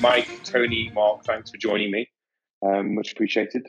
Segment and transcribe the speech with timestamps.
[0.00, 2.08] Mike, Tony, Mark, thanks for joining me.
[2.64, 3.66] Um, much appreciated.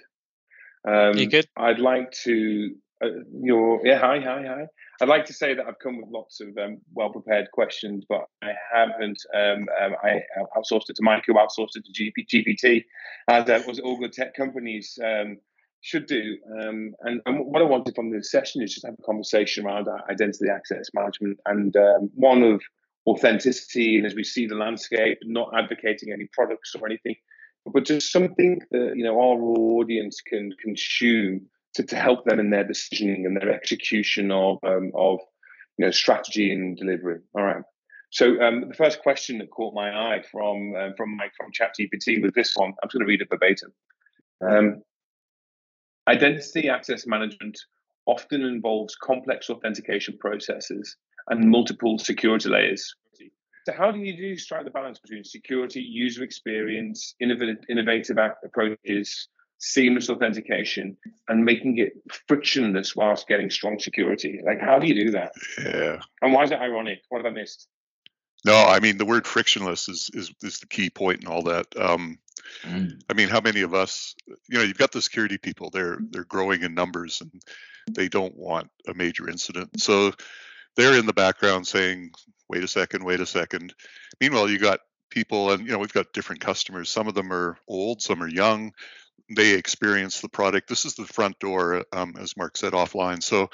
[0.87, 1.47] Um, you good?
[1.57, 2.73] I'd like to.
[3.03, 4.65] Uh, your yeah, hi, hi, hi.
[5.01, 8.25] I'd like to say that I've come with lots of um, well prepared questions, but
[8.41, 9.19] I haven't.
[9.35, 10.21] Um, um, I
[10.55, 12.85] outsourced it to Mike, who outsourced it to GP, GPT,
[13.27, 15.37] as uh, was all good tech companies um,
[15.81, 16.37] should do.
[16.61, 19.87] Um, and, and, what I wanted from this session is just have a conversation around
[20.09, 22.61] identity access management and um, one of
[23.07, 23.97] authenticity.
[23.97, 27.15] And as we see the landscape, not advocating any products or anything,
[27.65, 32.49] but just something that you know our audience can consume to, to help them in
[32.49, 35.19] their decisioning and their execution of um, of
[35.77, 37.19] you know strategy and delivery.
[37.35, 37.63] All right.
[38.11, 42.21] So um, the first question that caught my eye from uh, from Mike from ChatGPT
[42.21, 42.69] was this one.
[42.69, 43.73] I'm just going to read it verbatim.
[44.41, 44.81] Um,
[46.07, 47.57] identity access management
[48.05, 50.97] often involves complex authentication processes
[51.31, 52.93] and multiple security layers.
[53.65, 59.27] So, how do you do strike the balance between security, user experience, innovative, innovative approaches,
[59.59, 60.97] seamless authentication,
[61.27, 61.93] and making it
[62.27, 64.41] frictionless whilst getting strong security?
[64.43, 65.31] Like, how do you do that?
[65.63, 66.01] Yeah.
[66.21, 66.99] And why is it ironic?
[67.09, 67.67] What have I missed?
[68.43, 71.67] No, I mean the word frictionless is is, is the key point in all that.
[71.79, 72.17] Um,
[72.63, 72.99] mm.
[73.09, 74.15] I mean, how many of us,
[74.49, 75.69] you know, you've got the security people.
[75.69, 77.31] They're they're growing in numbers, and
[77.91, 79.79] they don't want a major incident.
[79.79, 80.13] So
[80.75, 82.11] they're in the background saying,
[82.49, 83.73] wait a second, wait a second.
[84.19, 86.89] Meanwhile, you got people, and you know, we've got different customers.
[86.89, 88.73] Some of them are old, some are young.
[89.35, 90.67] They experience the product.
[90.67, 93.23] This is the front door, um, as Mark said offline.
[93.23, 93.49] So,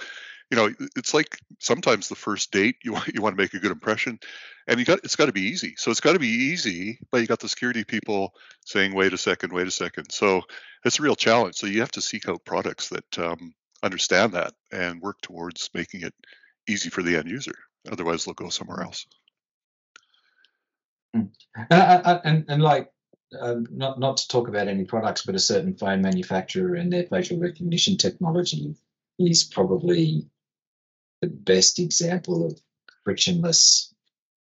[0.49, 3.59] you know, it's like sometimes the first date you want you want to make a
[3.59, 4.19] good impression,
[4.67, 5.75] and you got it's got to be easy.
[5.77, 8.33] So it's got to be easy, but you got the security people
[8.65, 10.11] saying, wait a second, wait a second.
[10.11, 10.41] So
[10.85, 11.55] it's a real challenge.
[11.55, 16.01] So you have to seek out products that um, understand that and work towards making
[16.01, 16.13] it
[16.67, 17.55] easy for the end user.
[17.91, 19.05] Otherwise, they'll go somewhere else.
[21.13, 21.31] And,
[21.69, 22.91] and, and like,
[23.39, 27.03] um, not not to talk about any products, but a certain phone manufacturer and their
[27.03, 28.75] facial recognition technology
[29.19, 30.27] is probably
[31.21, 32.59] the best example of
[33.03, 33.93] frictionless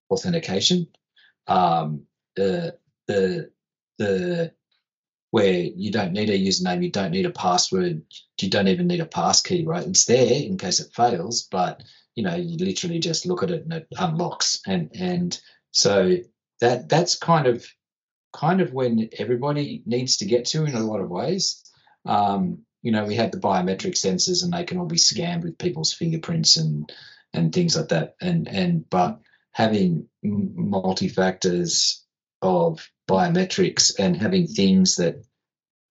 [0.09, 0.87] authentication.
[1.47, 2.03] Um,
[2.35, 3.51] the the
[3.97, 4.53] the
[5.31, 8.01] where you don't need a username, you don't need a password,
[8.39, 9.85] you don't even need a passkey, right?
[9.85, 11.83] It's there in case it fails, but
[12.17, 14.59] you know you literally just look at it and it unlocks.
[14.65, 15.39] And and
[15.71, 16.17] so
[16.59, 17.65] that that's kind of
[18.33, 21.63] kind of when everybody needs to get to in a lot of ways.
[22.05, 25.59] Um, you know we have the biometric sensors and they can all be scanned with
[25.59, 26.91] people's fingerprints and
[27.33, 28.15] and things like that.
[28.19, 29.19] And and but
[29.51, 32.03] having multi factors
[32.41, 35.23] of biometrics and having things that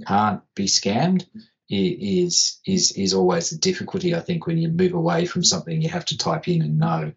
[0.09, 1.25] can't be scammed
[1.69, 4.15] is is is always a difficulty.
[4.15, 7.13] I think when you move away from something, you have to type in and know.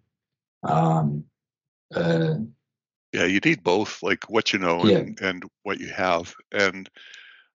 [0.63, 1.25] Um,
[1.93, 2.35] uh,
[3.13, 6.33] yeah, you need both, like what you know and, and what you have.
[6.51, 6.89] And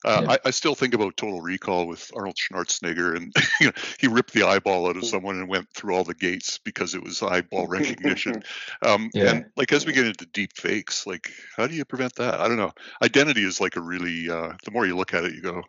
[0.04, 0.32] uh, yeah.
[0.32, 4.32] I, I, still think about Total Recall with Arnold Schwarzenegger, and you know, he ripped
[4.32, 7.66] the eyeball out of someone and went through all the gates because it was eyeball
[7.66, 8.42] recognition.
[8.82, 9.30] Um, yeah.
[9.30, 12.40] And like as we get into deep fakes, like how do you prevent that?
[12.40, 12.72] I don't know.
[13.02, 14.28] Identity is like a really.
[14.28, 15.62] Uh, the more you look at it, you go,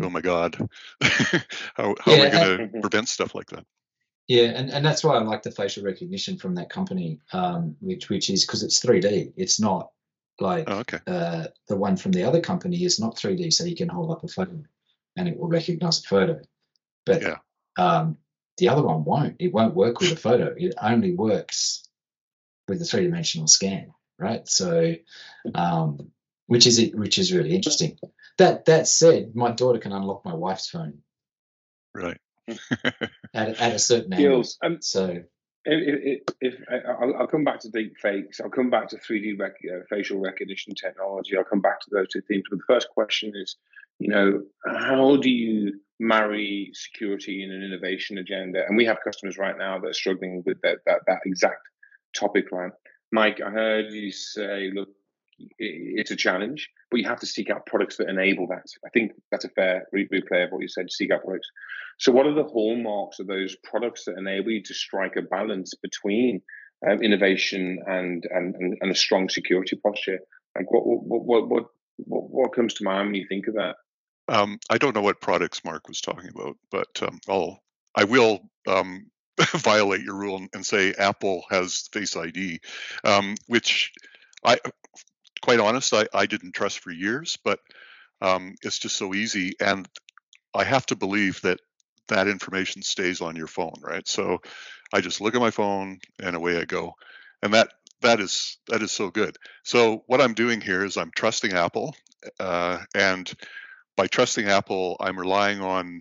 [0.00, 0.56] oh my god.
[1.74, 3.64] How, how yeah, are we going to prevent stuff like that?
[4.26, 8.08] Yeah and, and that's why i like the facial recognition from that company um, which
[8.08, 9.90] which is because it's 3d it's not
[10.40, 10.98] like oh, okay.
[11.06, 14.24] uh, the one from the other company is not 3d so you can hold up
[14.24, 14.62] a photo
[15.16, 16.40] and it will recognize a photo.
[17.04, 17.36] But yeah.
[17.76, 18.16] um,
[18.56, 19.36] the other one won't.
[19.38, 20.54] It won't work with a photo.
[20.56, 21.86] It only works
[22.66, 24.46] with the three-dimensional scan right?
[24.48, 24.94] So
[25.54, 26.10] um,
[26.46, 27.98] which is which is really interesting
[28.38, 30.98] that that said, my daughter can unlock my wife's phone.
[31.94, 32.18] Right.
[33.32, 34.44] at, at a certain angle.
[34.62, 35.22] Um, so
[35.64, 39.38] if, if, if I'll, I'll, come back to deep fakes, I'll come back to 3D
[39.38, 41.36] rec, uh, facial recognition technology.
[41.36, 42.44] I'll come back to those two themes.
[42.50, 43.56] But the first question is,
[43.98, 48.64] you know, how do you marry security and an innovation agenda?
[48.66, 51.68] And we have customers right now that are struggling with that that, that exact
[52.14, 52.72] topic line.
[53.12, 54.88] Mike, I heard you say, look,
[55.58, 58.62] it's a challenge, but you have to seek out products that enable that.
[58.86, 60.92] I think that's a fair replay of what you said.
[60.92, 61.48] Seek out products.
[61.98, 65.74] So, what are the hallmarks of those products that enable you to strike a balance
[65.74, 66.40] between
[66.88, 70.20] um, innovation and, and and a strong security posture?
[70.56, 71.64] Like, what what what what
[71.96, 73.74] what, what comes to mind when you think of that?
[74.28, 77.60] Um, I don't know what products Mark was talking about, but um, I'll
[77.96, 79.10] I will um,
[79.56, 82.60] violate your rule and say Apple has Face ID,
[83.02, 83.90] um, which
[84.44, 84.58] I
[85.44, 87.60] quite honest, I, I didn't trust for years, but
[88.22, 89.52] um, it's just so easy.
[89.60, 89.86] And
[90.54, 91.60] I have to believe that
[92.08, 94.08] that information stays on your phone, right?
[94.08, 94.38] So
[94.90, 96.94] I just look at my phone and away I go.
[97.42, 97.68] And that
[98.00, 99.36] that is that is so good.
[99.64, 101.94] So what I'm doing here is I'm trusting Apple,
[102.40, 103.30] uh, and
[103.98, 106.00] by trusting Apple, I'm relying on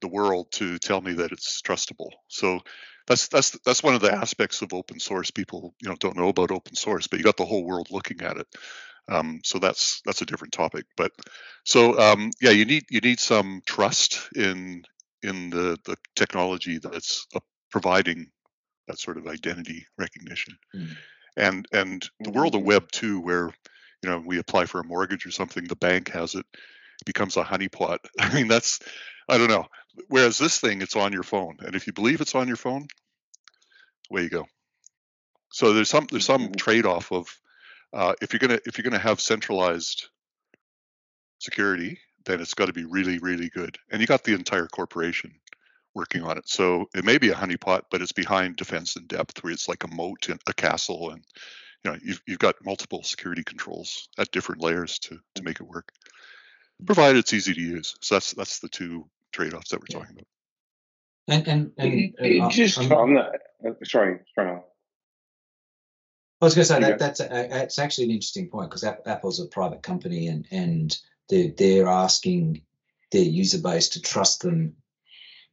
[0.00, 2.10] the world to tell me that it's trustable.
[2.26, 2.58] So
[3.06, 5.30] that's that's that's one of the aspects of open source.
[5.30, 8.22] People you know don't know about open source, but you got the whole world looking
[8.22, 8.46] at it.
[9.08, 10.84] Um, so that's that's a different topic.
[10.96, 11.12] But
[11.64, 14.84] so um, yeah, you need you need some trust in
[15.22, 18.30] in the the technology that's uh, providing
[18.86, 20.56] that sort of identity recognition.
[20.74, 20.96] Mm.
[21.36, 23.50] And and the world of Web two where
[24.02, 27.36] you know we apply for a mortgage or something, the bank has it, it becomes
[27.36, 27.98] a honeypot.
[28.20, 28.80] I mean that's
[29.28, 29.66] I don't know.
[30.08, 32.86] Whereas this thing, it's on your phone, and if you believe it's on your phone,
[34.10, 34.46] away you go.
[35.52, 36.52] So there's some there's some mm-hmm.
[36.54, 37.28] trade off of
[37.92, 40.06] uh, if you're gonna if you're gonna have centralized
[41.38, 45.34] security, then it's got to be really really good, and you got the entire corporation
[45.94, 46.48] working on it.
[46.48, 49.82] So it may be a honeypot, but it's behind defense in depth, where it's like
[49.82, 51.24] a moat and a castle, and
[51.84, 55.66] you know you've you've got multiple security controls at different layers to to make it
[55.66, 55.92] work,
[56.86, 57.96] provided it's easy to use.
[58.00, 60.26] So that's that's the two trade-offs that we're talking about.
[61.28, 64.60] And and and uh, just um, on that, uh, sorry, sorry.
[66.40, 69.46] I was going to say that that's that's actually an interesting point because Apple's a
[69.46, 70.96] private company and and
[71.28, 72.62] they're they're asking
[73.12, 74.76] their user base to trust them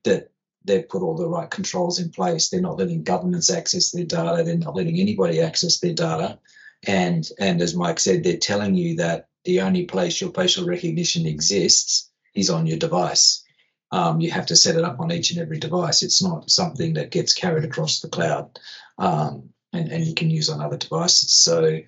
[0.04, 0.32] that
[0.64, 2.50] they've put all the right controls in place.
[2.50, 4.44] They're not letting governments access their data.
[4.44, 6.40] They're not letting anybody access their data.
[6.88, 11.26] And and as Mike said, they're telling you that the only place your facial recognition
[11.26, 13.44] exists is on your device.
[13.92, 16.04] Um, you have to set it up on each and every device.
[16.04, 18.60] It's not something that gets carried across the cloud
[18.98, 21.34] um, and, and you can use on other devices.
[21.34, 21.80] So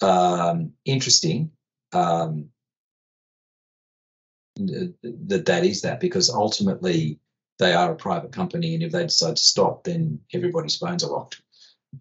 [0.00, 1.50] um, interesting.
[1.92, 2.48] Um,
[4.56, 7.18] that that is that because ultimately
[7.58, 11.10] they are a private company, and if they decide to stop, then everybody's phones are
[11.10, 11.40] locked.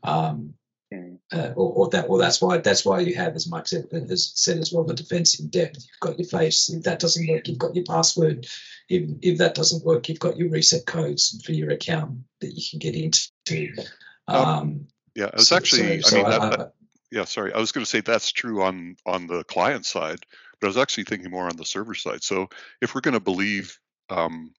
[0.03, 0.53] Um.
[0.91, 4.31] Uh, or, or, that, or that's why that's why you have, as Mike said, as
[4.35, 5.77] said as well, the defense in depth.
[5.77, 6.69] You've got your face.
[6.69, 8.47] If that doesn't work, you've got your password.
[8.89, 12.63] If if that doesn't work, you've got your reset codes for your account that you
[12.69, 13.73] can get into.
[14.27, 16.01] Um, um, yeah, it was so, actually.
[16.01, 16.73] So, I mean, that, that,
[17.11, 20.19] yeah, sorry, I was going to say that's true on on the client side,
[20.59, 22.23] but I was actually thinking more on the server side.
[22.23, 22.49] So
[22.81, 23.77] if we're going to believe
[24.09, 24.53] um,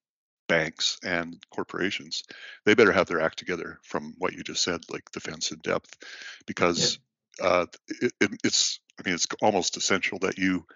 [0.52, 2.24] banks and corporations,
[2.66, 5.96] they better have their act together from what you just said, like defense in depth,
[6.46, 6.98] because
[7.40, 7.46] yeah.
[7.46, 10.66] uh, it, it, it's, I mean, it's almost essential that you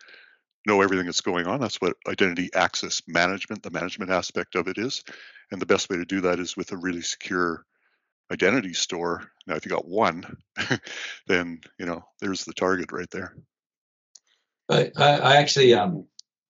[0.67, 1.61] know everything that's going on.
[1.61, 5.05] That's what identity access management, the management aspect of it is.
[5.53, 7.67] And the best way to do that is with a really secure
[8.33, 9.31] identity store.
[9.47, 10.25] Now, if you got one,
[11.27, 13.37] then, you know, there's the target right there.
[14.71, 16.07] I, I actually um,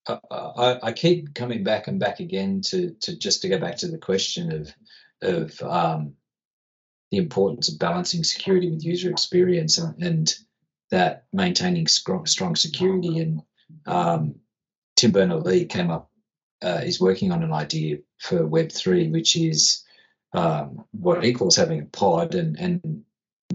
[0.08, 3.88] I, I, keep coming back and back again to to just to go back to
[3.88, 4.72] the question of
[5.22, 6.14] of um,
[7.10, 10.34] the importance of balancing security with user experience and, and
[10.90, 13.18] that maintaining strong, strong security.
[13.18, 13.42] And
[13.86, 14.36] um,
[14.96, 16.10] Tim Berners Lee came up
[16.62, 19.84] uh, is working on an idea for Web three, which is
[20.32, 23.04] um, what equals having a pod and and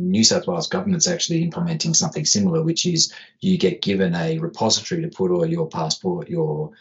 [0.10, 5.02] New South Wales government's actually implementing something similar, which is you get given a repository
[5.02, 6.72] to put all your passport, your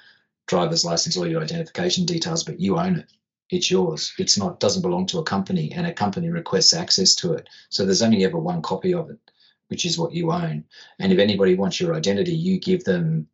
[0.46, 3.12] driver's license, all your identification details, but you own it.
[3.50, 4.12] It's yours.
[4.18, 7.48] It's not doesn't belong to a company, and a company requests access to it.
[7.68, 9.18] So there's only ever one copy of it,
[9.68, 10.64] which is what you own.
[10.98, 13.28] And if anybody wants your identity, you give them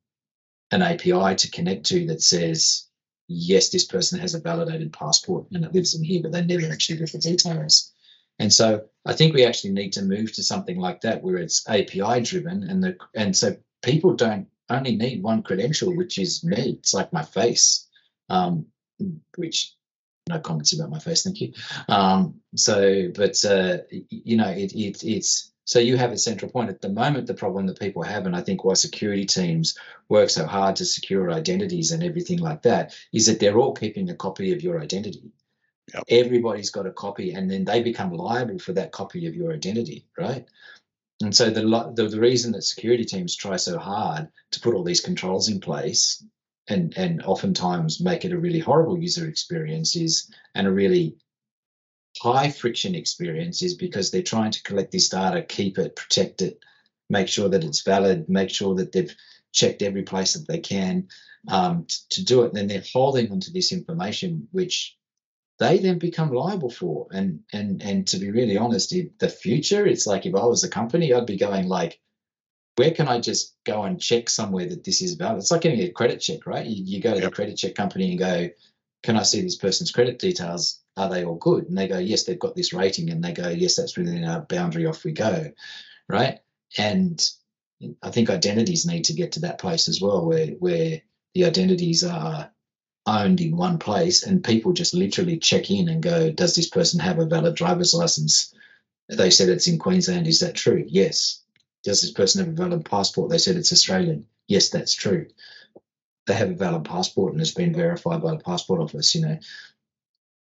[0.71, 2.87] an API to connect to that says,
[3.29, 6.73] yes, this person has a validated passport and it lives in here, but they never
[6.73, 7.93] actually give the details.
[8.39, 11.67] And so I think we actually need to move to something like that where it's
[11.69, 16.77] API driven and the and so people don't only need one credential, which is me.
[16.79, 17.87] It's like my face.
[18.29, 18.67] Um,
[19.37, 19.77] which
[20.29, 21.53] no comments about my face, thank you.
[21.89, 23.79] Um, so, but uh,
[24.11, 27.27] you know, it, it, it's so you have a central point at the moment.
[27.27, 29.77] The problem that people have, and I think why security teams
[30.09, 34.09] work so hard to secure identities and everything like that, is that they're all keeping
[34.11, 35.33] a copy of your identity.
[35.95, 36.05] Yep.
[36.09, 40.07] Everybody's got a copy, and then they become liable for that copy of your identity,
[40.19, 40.47] right?
[41.23, 44.85] And so the, the, the reason that security teams try so hard to put all
[44.85, 46.23] these controls in place
[46.69, 51.17] and and oftentimes make it a really horrible user experience is and a really
[52.21, 56.59] high friction experience is because they're trying to collect this data, keep it, protect it,
[57.11, 59.15] make sure that it's valid, make sure that they've
[59.53, 61.09] checked every place that they can
[61.49, 62.49] um, to, to do it.
[62.49, 64.97] And then they're holding onto this information, which
[65.59, 67.07] they then become liable for.
[67.11, 70.65] And and and to be really honest, in the future, it's like if I was
[70.65, 72.01] a company, I'd be going like,
[72.77, 75.39] where can I just go and check somewhere that this is valid?
[75.39, 76.67] It's like getting a credit check, right?
[76.67, 77.31] You, you go to yep.
[77.31, 78.49] the credit check company and go,
[79.03, 80.81] can I see this person's credit details?
[80.97, 81.69] are they all good?
[81.69, 84.41] And they go, yes, they've got this rating, and they go, yes, that's within our
[84.41, 84.87] boundary.
[84.87, 85.53] Off we go,
[86.09, 86.41] right?
[86.79, 87.23] And
[88.03, 91.03] I think identities need to get to that place as well, where where
[91.35, 92.51] the identities are
[93.07, 97.01] owned in one place, and people just literally check in and go, does this person
[97.01, 98.55] have a valid driver's license?
[99.09, 100.27] They said it's in Queensland.
[100.27, 100.85] Is that true?
[100.87, 101.43] Yes.
[101.85, 103.31] Does this person have a valid passport?
[103.31, 104.27] They said it's Australian.
[104.49, 105.29] Yes, that's true.
[106.27, 109.15] They have a valid passport and it's been verified by the passport office.
[109.15, 109.39] You know,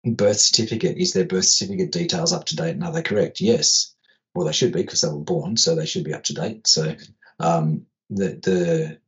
[0.05, 3.39] birth certificate is their birth certificate details up to date and are they correct?
[3.39, 3.95] Yes.
[4.33, 6.67] Well, they should be because they were born, so they should be up to date.
[6.67, 6.95] So
[7.39, 8.99] um, the the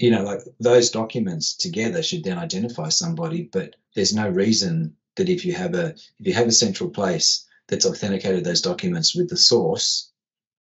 [0.00, 5.28] you know like those documents together should then identify somebody, but there's no reason that
[5.28, 5.88] if you have a
[6.18, 10.10] if you have a central place that's authenticated those documents with the source,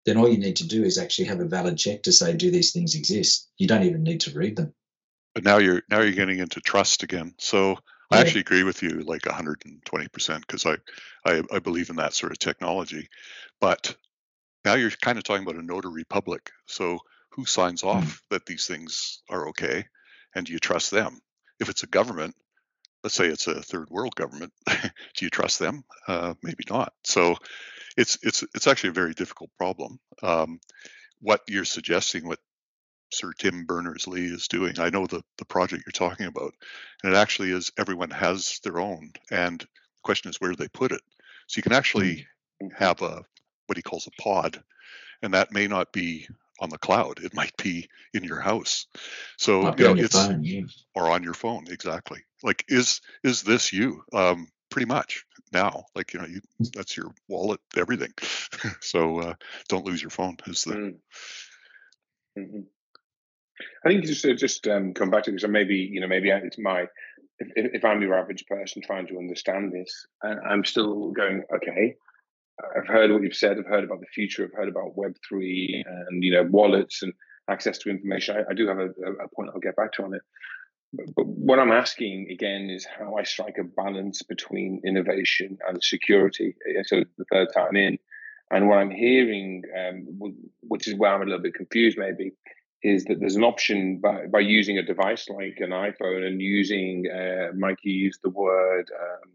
[0.06, 2.50] then all you need to do is actually have a valid check to say, do
[2.50, 3.48] these things exist?
[3.58, 4.74] You don't even need to read them.
[5.36, 7.36] But now you're now you're getting into trust again.
[7.38, 7.78] So
[8.12, 10.78] I actually agree with you like 120% because I,
[11.24, 13.08] I I believe in that sort of technology.
[13.62, 13.96] But
[14.66, 16.50] now you're kind of talking about a notary public.
[16.66, 17.00] So
[17.39, 18.19] who signs off mm.
[18.29, 19.86] that these things are okay,
[20.36, 21.19] and do you trust them?
[21.60, 22.36] If it's a government,
[23.03, 25.84] let's say it's a third world government, do you trust them?
[26.08, 26.93] Uh, maybe not.
[27.03, 27.36] So
[27.98, 30.00] it's it's it's actually a very difficult problem.
[30.22, 30.60] Um,
[31.22, 32.39] what you're suggesting, what
[33.12, 36.53] Sir Tim Berners Lee is doing, I know the the project you're talking about,
[37.03, 39.67] and it actually is everyone has their own, and the
[40.03, 41.01] question is where do they put it?
[41.48, 42.27] So you can actually
[42.62, 42.69] mm.
[42.77, 43.24] have a
[43.67, 44.62] what he calls a pod,
[45.22, 46.27] and that may not be
[46.60, 47.20] on the cloud.
[47.24, 48.88] It might be in your house.
[49.38, 50.62] So you know, it's phone, yeah.
[50.96, 52.22] or on your phone exactly.
[52.44, 54.04] Like is is this you?
[54.13, 55.86] Um, pretty much now.
[55.96, 56.42] Like you know, you
[56.74, 58.13] that's your wallet, everything.
[58.82, 59.34] so uh,
[59.68, 60.38] don't lose your phone.
[60.48, 60.96] Is the mm.
[62.38, 62.60] mm-hmm.
[63.86, 66.58] I think just uh, just um, come back to because maybe you know maybe it's
[66.58, 66.88] my
[67.39, 71.96] if, if I'm your average person trying to understand this, I'm still going okay.
[72.78, 73.58] I've heard what you've said.
[73.58, 74.44] I've heard about the future.
[74.46, 77.13] I've heard about Web three and you know wallets and
[77.50, 78.38] access to information.
[78.38, 78.89] I, I do have a,
[79.24, 80.22] a, point I'll get back to on it.
[80.94, 85.84] But, but, what I'm asking again is how I strike a balance between innovation and
[85.84, 86.56] security.
[86.84, 87.98] So the third time in,
[88.51, 90.08] and what I'm hearing, um,
[90.62, 92.32] which is where I'm a little bit confused, maybe,
[92.82, 97.06] is that there's an option by, by using a device like an iPhone and using,
[97.08, 99.32] uh, Mikey used the word um,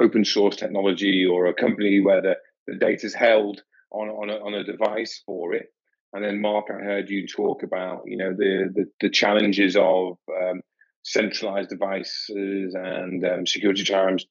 [0.00, 4.34] open source technology or a company where the, the data is held on, on, a,
[4.34, 5.66] on a device for it.
[6.12, 10.18] And then, Mark, I heard you talk about, you know, the, the, the challenges of
[10.42, 10.60] um,
[11.04, 13.84] centralized devices and um, security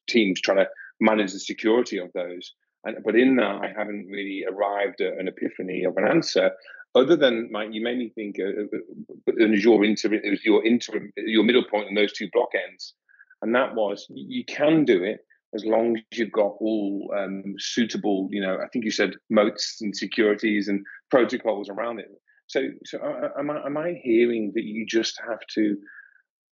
[0.08, 0.68] teams trying to
[1.00, 2.54] manage the security of those.
[2.84, 6.52] And, but in that, I haven't really arrived at an epiphany of an answer,
[6.94, 8.36] other than Mike, you made me think.
[8.38, 8.78] Uh, uh
[9.26, 12.50] it was your interim, it was your interim, your middle point in those two block
[12.68, 12.94] ends,
[13.40, 15.20] and that was you can do it,
[15.54, 19.78] as long as you've got all um, suitable, you know, I think you said moats
[19.80, 22.08] and securities and protocols around it.
[22.46, 25.76] So, so uh, uh, am I, am I hearing that you just have to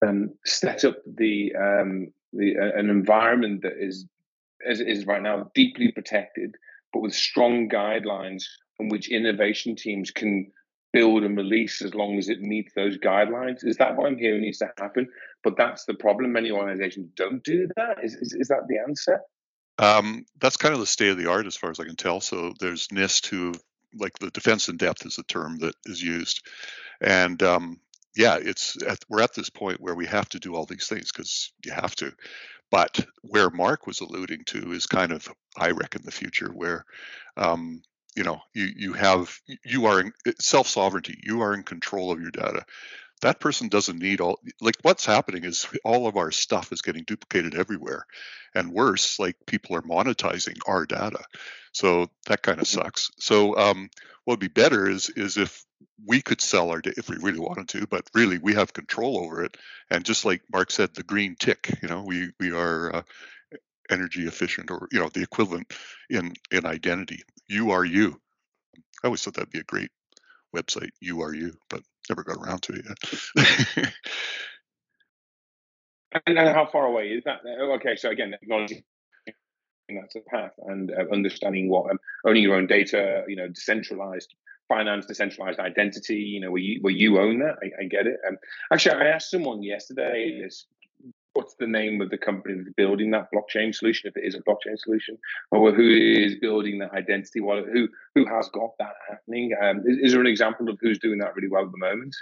[0.05, 4.05] um, set up the um, the uh, an environment that is
[4.67, 6.55] as it is right now deeply protected,
[6.91, 8.43] but with strong guidelines
[8.79, 10.51] on which innovation teams can
[10.93, 13.65] build and release as long as it meets those guidelines.
[13.65, 15.07] Is that what I'm hearing needs to happen?
[15.43, 16.31] But that's the problem.
[16.31, 18.03] Many organizations don't do that.
[18.03, 19.21] Is, is, is that the answer?
[19.77, 22.21] Um, that's kind of the state of the art as far as I can tell.
[22.21, 23.53] So there's NIST who,
[23.95, 26.47] like the defense in depth is the term that is used.
[27.01, 27.79] And um,
[28.15, 31.11] yeah, it's at, we're at this point where we have to do all these things
[31.11, 32.13] because you have to.
[32.71, 36.85] But where Mark was alluding to is kind of, I reckon, the future where
[37.37, 37.81] um,
[38.15, 39.35] you know you you have
[39.65, 42.65] you are in self sovereignty you are in control of your data
[43.23, 47.05] that person doesn't need all like what's happening is all of our stuff is getting
[47.05, 48.05] duplicated everywhere.
[48.53, 51.23] And worse like people are monetizing our data.
[51.71, 52.81] So that kind of mm-hmm.
[52.81, 53.11] sucks.
[53.17, 53.89] So um,
[54.25, 55.63] what would be better is is if
[56.05, 59.17] we could sell our data if we really wanted to but really we have control
[59.17, 59.55] over it.
[59.89, 63.01] And just like mark said the green tick you know we we are uh,
[63.89, 65.71] energy efficient or you know the equivalent
[66.09, 67.23] in in identity.
[67.47, 68.19] You are you.
[69.01, 69.91] I always thought that'd be a great
[70.53, 73.93] website you are you but never got around to it yet.
[76.27, 78.83] And, and, how far away is that okay so again acknowledging
[79.89, 84.35] that's a path and uh, understanding what um, owning your own data you know decentralized
[84.67, 88.19] finance decentralized identity you know where you where you own that i, I get it.
[88.27, 88.37] Um,
[88.71, 90.67] actually i asked someone yesterday this
[91.33, 94.41] what's the name of the company that's building that blockchain solution if it is a
[94.41, 95.17] blockchain solution
[95.51, 99.97] or who is building that identity wallet who who has got that happening um, is,
[99.97, 102.15] is, there an example of who's doing that really well at the moment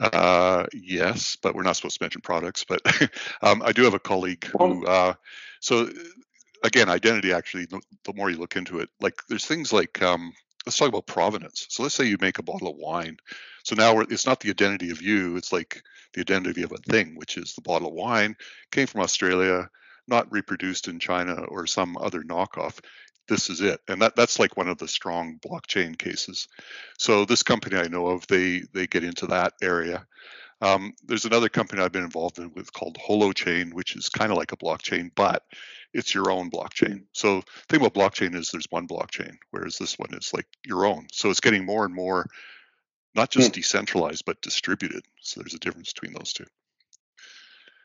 [0.00, 2.64] Uh, yes, but we're not supposed to mention products.
[2.64, 2.80] But
[3.42, 4.84] um, I do have a colleague who.
[4.84, 5.14] Uh,
[5.60, 5.88] so
[6.64, 7.66] again, identity actually.
[7.66, 10.32] The more you look into it, like there's things like um,
[10.66, 11.66] let's talk about provenance.
[11.70, 13.16] So let's say you make a bottle of wine.
[13.64, 15.36] So now it's not the identity of you.
[15.36, 18.36] It's like the identity of a thing, which is the bottle of wine
[18.70, 19.68] came from Australia,
[20.06, 22.78] not reproduced in China or some other knockoff
[23.28, 26.48] this is it and that that's like one of the strong blockchain cases
[26.98, 30.06] so this company i know of they they get into that area
[30.64, 34.38] um, there's another company i've been involved in with called holochain which is kind of
[34.38, 35.42] like a blockchain but
[35.92, 39.98] it's your own blockchain so the thing about blockchain is there's one blockchain whereas this
[39.98, 42.26] one is like your own so it's getting more and more
[43.14, 43.54] not just mm.
[43.54, 46.44] decentralized but distributed so there's a difference between those 2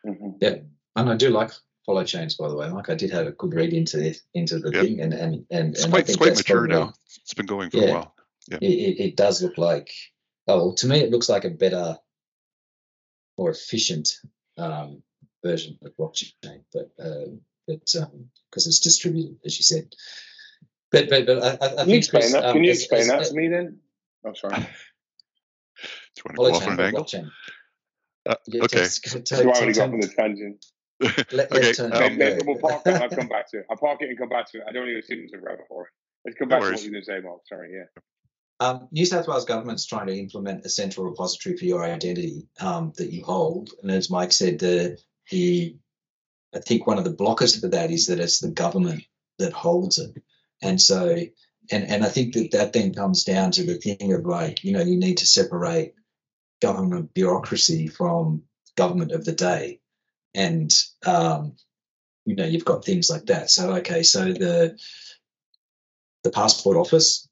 [0.07, 0.29] mm-hmm.
[0.41, 0.55] yeah
[0.95, 1.51] and i do like
[1.89, 2.89] Holochains, by the way, Mike.
[2.89, 4.83] I did have a good read into this, into the yep.
[4.83, 6.93] thing, and and and it's and quite, it's quite mature probably, now.
[7.24, 8.15] It's been going for yeah, a while.
[8.48, 9.91] Yeah, it, it, it, does look like.
[10.48, 11.98] Oh, to me, it looks like a better,
[13.39, 14.10] more efficient
[14.58, 15.01] um,
[15.43, 17.31] version of blockchain, but uh,
[17.65, 19.88] but because um, it's distributed, as you said.
[20.91, 22.46] But but but I, I Can you explain Chris, that?
[22.46, 23.79] Um, Can you explain as, that as, to me then?
[24.25, 24.55] I'm oh, sorry.
[24.55, 24.65] Do
[26.17, 27.08] you want to go off on an angle?
[28.27, 28.77] Uh, okay.
[28.77, 30.65] That's why I got from the tangent.
[31.31, 31.72] Let, okay.
[31.81, 33.01] Um, we'll park that.
[33.01, 33.65] I'll come back to it.
[33.72, 34.65] I'll park it and come back to it.
[34.67, 35.89] I don't even sit to forever for it.
[36.25, 37.39] Let's come back no to what you were going to say, Mark.
[37.48, 38.01] Sorry, yeah.
[38.59, 42.91] Um, New South Wales government's trying to implement a central repository for your identity um,
[42.97, 44.97] that you hold, and as Mike said, the
[45.31, 45.77] the
[46.53, 49.03] I think one of the blockers for that is that it's the government
[49.37, 50.11] that holds it,
[50.61, 51.15] and so
[51.71, 54.73] and and I think that that then comes down to the thing of like you
[54.73, 55.93] know you need to separate
[56.61, 58.43] government bureaucracy from
[58.75, 59.79] government of the day.
[60.33, 60.73] And
[61.05, 61.55] um,
[62.25, 63.49] you know you've got things like that.
[63.49, 64.77] So okay, so the
[66.23, 67.28] the passport office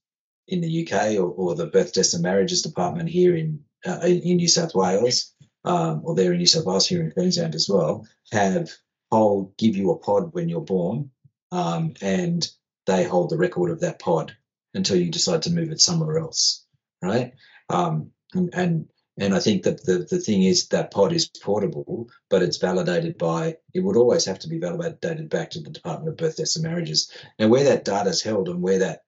[0.48, 4.38] in the UK or, or the birth, deaths and marriages department here in uh, in
[4.38, 5.34] New South Wales,
[5.66, 8.72] um, or there in New South Wales here in Queensland as well, have
[9.12, 11.12] hold give you a pod when you're born,
[11.52, 12.50] um, and
[12.86, 14.36] they hold the record of that pod
[14.74, 16.66] until you decide to move it somewhere else,
[17.02, 17.34] right?
[17.70, 18.88] Um, and, and
[19.20, 23.18] and I think that the, the thing is that pod is portable, but it's validated
[23.18, 26.56] by, it would always have to be validated back to the Department of Birth, Deaths
[26.56, 27.12] and Marriages.
[27.40, 29.06] Now, where that data is held and where that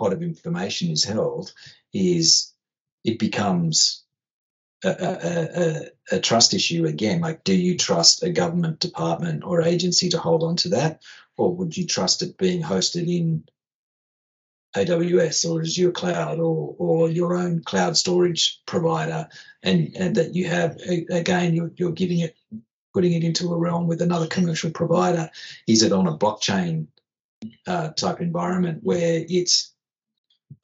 [0.00, 1.52] pod of information is held
[1.92, 2.54] is
[3.04, 4.02] it becomes
[4.82, 5.60] a, a,
[6.14, 7.20] a, a trust issue again.
[7.20, 11.02] Like, do you trust a government department or agency to hold on to that?
[11.36, 13.44] Or would you trust it being hosted in
[14.74, 19.28] AWS or Azure Cloud or, or your own cloud storage provider,
[19.62, 20.76] and, and that you have,
[21.10, 22.36] again, you're, you're giving it,
[22.94, 25.30] putting it into a realm with another commercial provider.
[25.66, 26.86] Is it on a blockchain
[27.66, 29.69] uh, type environment where it's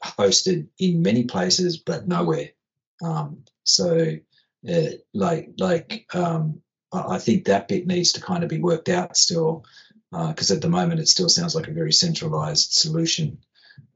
[0.03, 2.51] hosted in many places but nowhere?
[3.03, 4.17] Um, so,
[4.69, 9.17] uh, like, like um, I think that bit needs to kind of be worked out
[9.17, 9.65] still,
[10.11, 13.39] because uh, at the moment it still sounds like a very centralized solution.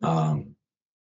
[0.03, 0.57] Um,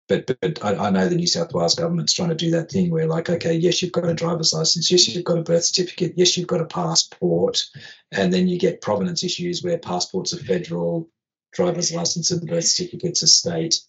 [0.08, 2.90] but but I, I, know the New South Wales government's trying to do that thing
[2.90, 6.14] where like, okay, yes, you've got a driver's license, yes, you've got a birth certificate,
[6.16, 7.62] yes, you've got a passport,
[8.10, 11.08] and then you get provenance issues where passports are federal,
[11.52, 13.80] driver's license and birth certificates are state.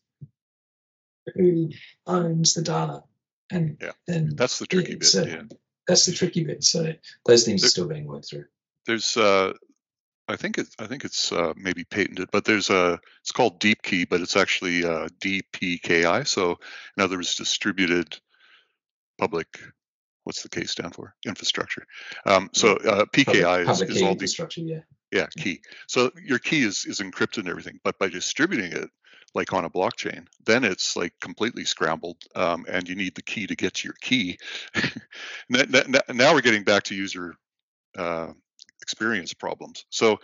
[1.35, 1.69] Who
[2.07, 3.03] owns the data?
[3.51, 5.07] And yeah, and that's the tricky yeah, bit.
[5.07, 5.41] So yeah.
[5.87, 6.63] That's the tricky bit.
[6.63, 6.93] So
[7.25, 8.45] those things there, are still being worked through.
[8.85, 9.53] There's uh,
[10.27, 13.81] I think it's I think it's uh, maybe patented, but there's a it's called Deep
[13.81, 16.27] Key, but it's actually uh, DPKI.
[16.27, 16.59] So
[16.97, 18.17] in other words, distributed
[19.19, 19.47] public.
[20.23, 21.15] What's the K stand for?
[21.25, 21.85] Infrastructure.
[22.27, 24.61] Um, so uh, PKI public, is, is all infrastructure.
[24.61, 24.81] Yeah.
[25.11, 25.61] Yeah, key.
[25.87, 28.89] So your key is is encrypted and everything, but by distributing it
[29.33, 33.47] like on a blockchain, then it's like completely scrambled, um, and you need the key
[33.47, 34.37] to get to your key.
[35.49, 37.35] now we're getting back to user
[37.97, 38.31] uh,
[38.81, 39.85] experience problems.
[39.89, 40.19] So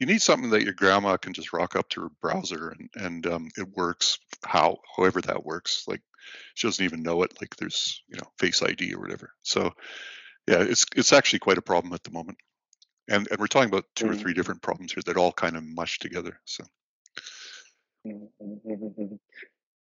[0.00, 3.26] you need something that your grandma can just rock up to her browser and and
[3.26, 5.84] um, it works how however that works.
[5.86, 6.02] Like
[6.54, 7.32] she doesn't even know it.
[7.40, 9.30] Like there's you know Face ID or whatever.
[9.42, 9.72] So
[10.48, 12.38] yeah, it's it's actually quite a problem at the moment.
[13.08, 14.14] And and we're talking about 2 mm-hmm.
[14.14, 16.40] or three different problems here that all kind of mush together.
[16.44, 16.64] So.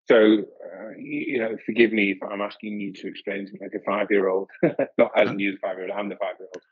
[0.09, 3.79] So, uh, you know, forgive me if I'm asking you to explain to me like
[3.79, 4.49] a five-year-old,
[4.97, 6.63] not as you the five-year-old, I'm the five-year-old.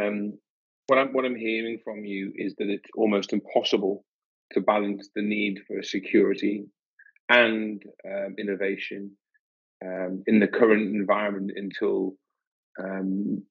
[0.00, 0.38] Um,
[0.86, 4.04] what I'm what I'm hearing from you is that it's almost impossible
[4.52, 6.66] to balance the need for security
[7.28, 9.10] and um, innovation
[9.84, 12.14] um, in the current environment until
[12.82, 13.42] um,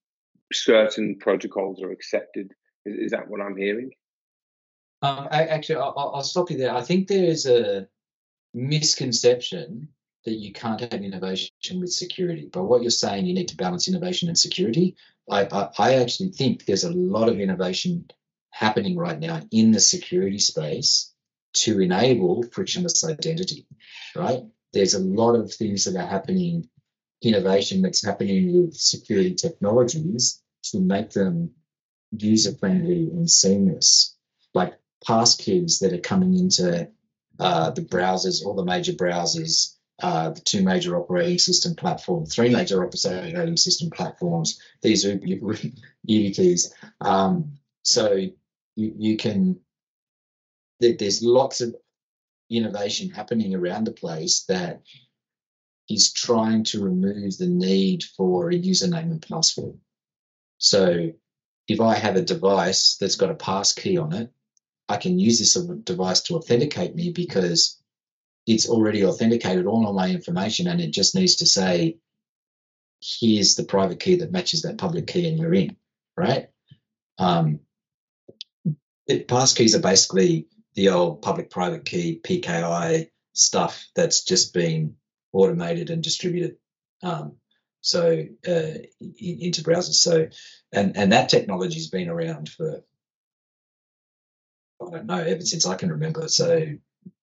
[0.53, 2.53] certain protocols are accepted.
[2.85, 3.91] Is, is, that what I'm hearing?
[5.01, 6.73] Um, I, actually, I'll, I'll, stop you there.
[6.73, 7.87] I think there is a
[8.53, 9.89] misconception
[10.25, 12.49] that you can't have innovation with security.
[12.51, 14.95] But what you're saying, you need to balance innovation and security.
[15.29, 18.09] I, I, I actually think there's a lot of innovation
[18.49, 21.13] happening right now in the security space
[21.53, 23.67] to enable frictionless identity,
[24.15, 24.43] right?
[24.73, 26.67] There's a lot of things that are happening,
[27.21, 31.51] innovation that's happening with security technologies to make them
[32.11, 34.16] user friendly and seamless,
[35.05, 36.89] like passkeys that are coming into
[37.39, 42.49] uh, the browsers, all the major browsers, uh, the two major operating system platforms, three
[42.49, 44.59] major operating system platforms.
[44.81, 46.71] These are YubiKeys.
[47.01, 49.59] Um, so you, you can,
[50.79, 51.75] there's lots of
[52.49, 54.81] innovation happening around the place that
[55.89, 59.77] is trying to remove the need for a username and password.
[60.57, 61.11] So
[61.67, 64.31] if I have a device that's got a pass key on it,
[64.89, 67.81] I can use this device to authenticate me because
[68.45, 71.97] it's already authenticated all of my information and it just needs to say,
[73.01, 75.75] here's the private key that matches that public key and you're in,
[76.15, 76.47] right?
[77.17, 77.59] Um,
[79.05, 84.95] it, pass keys are basically the old public private key PKI stuff that's just been
[85.33, 86.57] automated and distributed.
[87.03, 87.37] Um,
[87.81, 88.73] so uh,
[89.19, 89.95] into browsers.
[89.95, 90.27] So
[90.71, 92.83] and and that technology's been around for
[94.81, 96.27] I don't know ever since I can remember.
[96.27, 96.65] So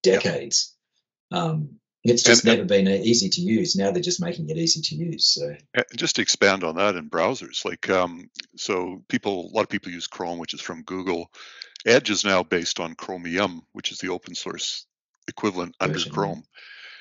[0.03, 0.75] decades.
[1.31, 3.77] Um, it's just and, never been easy to use.
[3.77, 5.27] Now they're just making it easy to use.
[5.27, 5.57] So
[5.97, 9.91] just to expand on that in browsers, like um, so, people a lot of people
[9.91, 11.31] use Chrome, which is from Google.
[11.87, 14.87] Edge is now based on Chromium, which is the open source
[15.29, 16.45] equivalent under Chrome.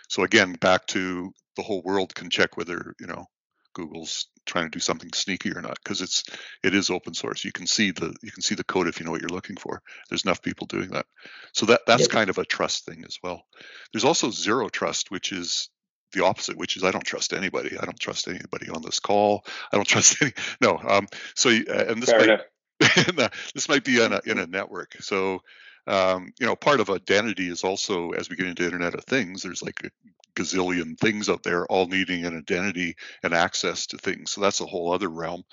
[0.07, 3.25] So again, back to the whole world can check whether you know
[3.73, 6.23] Google's trying to do something sneaky or not because it's
[6.63, 7.43] it is open source.
[7.43, 9.57] You can see the you can see the code if you know what you're looking
[9.57, 9.81] for.
[10.09, 11.05] There's enough people doing that,
[11.53, 12.09] so that that's yep.
[12.09, 13.45] kind of a trust thing as well.
[13.91, 15.69] There's also zero trust, which is
[16.13, 17.77] the opposite, which is I don't trust anybody.
[17.77, 19.45] I don't trust anybody on this call.
[19.71, 20.33] I don't trust any.
[20.61, 20.79] No.
[20.85, 21.07] Um.
[21.35, 24.95] So uh, and this might, this might be in a in a network.
[25.01, 25.41] So
[25.87, 29.43] um, you know, part of identity is also as we get into Internet of Things,
[29.43, 29.89] there's like a
[30.35, 34.31] gazillion things out there, all needing an identity and access to things.
[34.31, 35.43] So that's a whole other realm.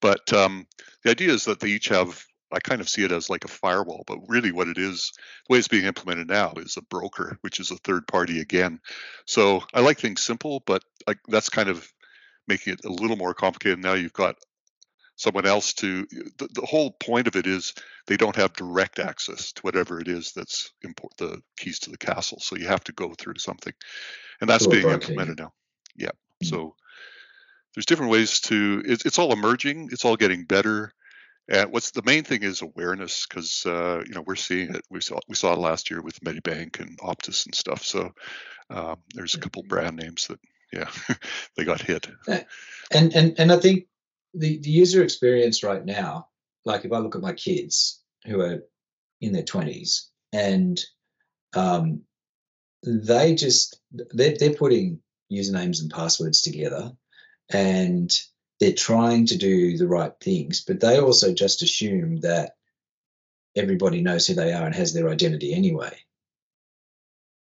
[0.00, 0.66] But um,
[1.02, 2.24] the idea is that they each have.
[2.52, 5.10] I kind of see it as like a firewall, but really what it is,
[5.48, 8.78] the way it's being implemented now is a broker, which is a third party again.
[9.26, 11.90] So I like things simple, but I, that's kind of
[12.46, 13.80] making it a little more complicated.
[13.80, 14.36] Now you've got
[15.16, 16.06] someone else to
[16.38, 17.74] the, the, whole point of it is
[18.06, 21.98] they don't have direct access to whatever it is that's import the keys to the
[21.98, 22.38] castle.
[22.40, 23.72] So you have to go through something.
[24.40, 25.52] And that's being implemented now.
[25.96, 26.08] Yeah.
[26.08, 26.48] Mm-hmm.
[26.48, 26.74] so
[27.74, 29.90] there's different ways to it's, it's all emerging.
[29.92, 30.92] It's all getting better.
[31.48, 34.82] And what's the main thing is awareness because uh, you know we're seeing it.
[34.90, 37.84] We saw we saw it last year with medibank and optus and stuff.
[37.84, 38.12] So
[38.70, 40.40] um, there's a couple brand names that
[40.72, 40.88] yeah
[41.56, 42.08] they got hit.
[42.92, 43.86] And and and i think
[44.34, 46.28] the, the user experience right now,
[46.64, 48.64] like if I look at my kids who are
[49.20, 50.80] in their 20s and
[51.54, 52.02] um,
[52.82, 55.00] they just they're, they're putting
[55.32, 56.92] usernames and passwords together
[57.50, 58.12] and
[58.60, 62.52] they're trying to do the right things but they also just assume that
[63.56, 65.96] everybody knows who they are and has their identity anyway.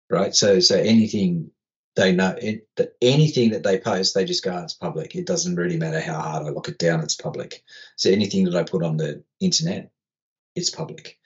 [0.10, 0.36] Right?
[0.36, 1.52] So so anything
[1.96, 5.16] they know it, that anything that they post, they just go, oh, it's public.
[5.16, 7.64] It doesn't really matter how hard I lock it down, it's public.
[7.96, 9.92] So anything that I put on the internet,
[10.56, 11.18] it's public.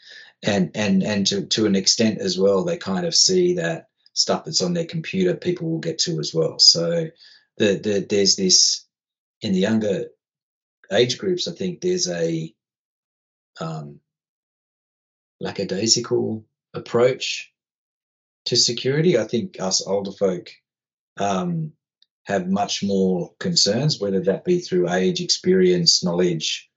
[0.44, 4.46] And and and to, to an extent as well, they kind of see that stuff
[4.46, 6.60] that's on their computer, people will get to as well.
[6.60, 7.10] So
[7.58, 8.86] the, the there's this
[9.42, 10.06] in the younger
[10.92, 12.54] age groups, I think there's a
[13.60, 14.00] um,
[15.40, 17.52] lackadaisical approach
[18.50, 19.18] to security.
[19.18, 20.50] I think us older folk
[21.18, 21.74] um,
[22.24, 26.70] have much more concerns, whether that be through age, experience, knowledge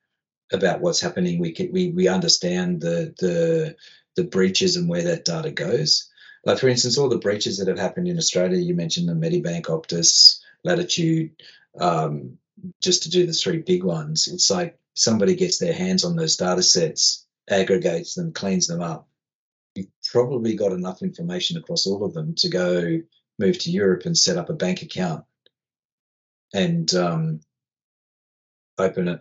[0.52, 1.38] about what's happening.
[1.40, 3.76] We can, we we understand the the
[4.16, 6.10] the breaches and where that data goes.
[6.44, 8.58] Like for instance, all the breaches that have happened in Australia.
[8.58, 11.30] You mentioned the Medibank, Optus, Latitude.
[11.80, 12.36] Um,
[12.82, 16.36] just to do the three big ones, it's like somebody gets their hands on those
[16.36, 19.08] data sets, aggregates them, cleans them up,
[20.12, 23.00] probably got enough information across all of them to go
[23.38, 25.24] move to Europe and set up a bank account
[26.52, 27.40] and um,
[28.78, 29.20] open it,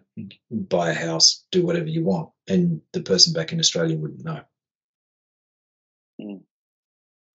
[0.51, 4.41] buy a house, do whatever you want, and the person back in Australia wouldn't know.
[6.19, 6.41] Mm.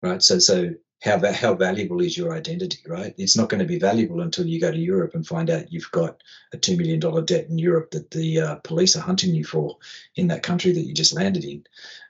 [0.02, 0.20] Right.
[0.20, 0.70] So, so
[1.02, 2.78] how how valuable is your identity?
[2.86, 3.14] Right.
[3.16, 5.90] It's not going to be valuable until you go to Europe and find out you've
[5.92, 6.20] got
[6.52, 9.78] a two million dollar debt in Europe that the uh, police are hunting you for
[10.16, 11.64] in that country that you just landed in.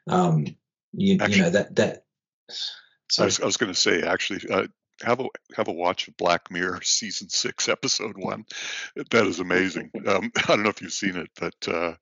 [0.06, 0.46] Um,
[0.96, 2.04] you, actually, you know that that.
[3.18, 4.66] I was, I was going to say actually, uh,
[5.02, 5.26] have a
[5.56, 8.44] have a watch of Black Mirror season six, episode one.
[9.10, 9.90] That is amazing.
[10.06, 11.94] Um, I don't know if you've seen it, but uh,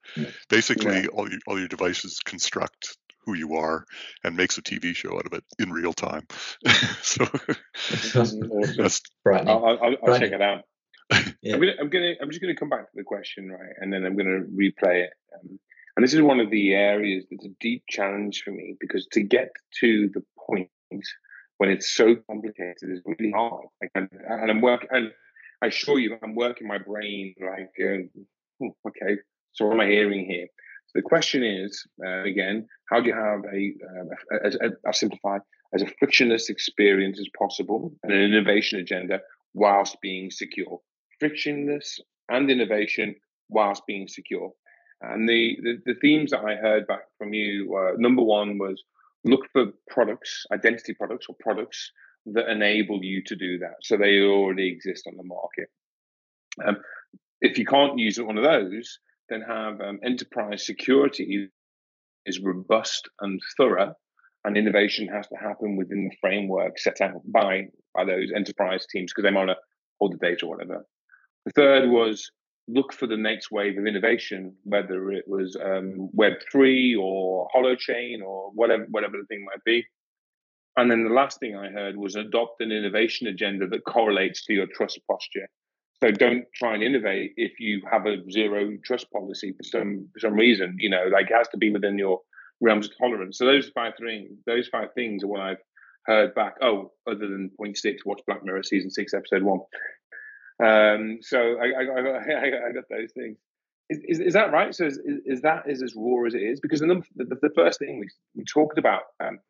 [0.48, 1.07] basically, yeah.
[1.12, 3.85] all your all your devices construct who you are
[4.24, 6.26] and makes a TV show out of it in real time.
[7.00, 7.24] so
[8.76, 9.46] that's right.
[9.46, 10.64] I'll, I'll, I'll check it out.
[11.42, 11.55] Yeah.
[11.55, 14.05] I'm gonna, I'm gonna, I'm just gonna come back to the question, right, and then
[14.05, 15.11] I'm gonna replay it.
[15.35, 15.61] Um,
[15.96, 19.22] and this is one of the areas that's a deep challenge for me because to
[19.22, 19.50] get
[19.81, 20.70] to the point
[21.59, 23.66] when it's so complicated is really hard.
[23.81, 25.11] Like, and, and I'm working, and
[25.62, 29.20] I assure you, I'm working my brain like, uh, okay,
[29.52, 30.46] so what am I hearing here?
[30.87, 33.72] So the question is, uh, again, how do you have a,
[34.35, 35.38] uh, a, a, simplify
[35.74, 39.20] as a frictionless experience as possible and an innovation agenda
[39.55, 40.81] whilst being secure?
[41.20, 43.14] Frictionless and innovation
[43.48, 44.52] whilst being secure.
[45.02, 48.82] And the, the, the themes that I heard back from you were number one was
[49.24, 51.90] look for products, identity products or products
[52.26, 53.74] that enable you to do that.
[53.82, 55.68] So they already exist on the market.
[56.64, 56.76] Um,
[57.40, 61.48] if you can't use one of those, then have um, enterprise security
[62.26, 63.94] is robust and thorough,
[64.44, 69.12] and innovation has to happen within the framework set out by by those enterprise teams
[69.12, 69.56] because they to
[70.00, 70.86] hold the data or whatever.
[71.46, 72.30] The third was
[72.68, 78.22] look for the next wave of innovation, whether it was um, Web three or Holochain
[78.25, 79.85] or whatever whatever the thing might be.
[80.77, 84.55] And then the last thing I heard was adopt an innovation agenda that correlates to
[84.55, 85.48] your trust posture.
[86.03, 90.20] So don't try and innovate if you have a zero trust policy for some for
[90.20, 90.77] some reason.
[90.79, 92.20] You know, like it has to be within your
[92.61, 93.38] realms of tolerance.
[93.38, 95.62] So those five things, those five things are what I've
[96.07, 96.55] heard back.
[96.62, 99.61] Oh, other than point six, watch Black Mirror season six, episode one.
[100.62, 103.37] Um, so I, I, I, I, got those things.
[103.90, 104.75] Is, is, is that right?
[104.75, 106.61] So is, is, that is as raw as it is?
[106.61, 109.40] Because the, the, the first thing we, we talked about, um,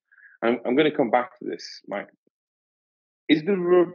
[0.42, 2.08] I'm, I'm going to come back to this, Mike.
[3.28, 3.92] Is the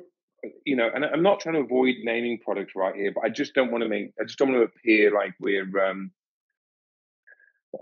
[0.65, 3.53] you know, and I'm not trying to avoid naming products right here, but I just
[3.53, 6.11] don't want to make, I just don't want to appear like we're um,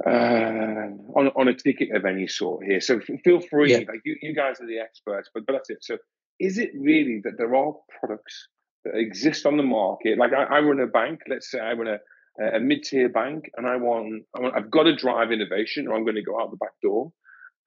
[0.06, 2.82] uh, on on a ticket of any sort here.
[2.82, 3.80] So feel free, yeah.
[3.80, 5.84] like you, you guys are the experts, but but that's it.
[5.84, 5.98] So
[6.40, 8.48] is it really that there are products
[8.94, 10.18] exist on the market.
[10.18, 11.22] Like I, I run a bank.
[11.28, 14.96] Let's say I run a, a mid-tier bank, and I want, I I've got to
[14.96, 17.12] drive innovation, or I'm going to go out the back door,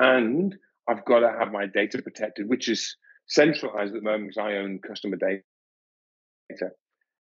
[0.00, 0.54] and
[0.88, 4.56] I've got to have my data protected, which is centralized at the moment because I
[4.56, 5.42] own customer data.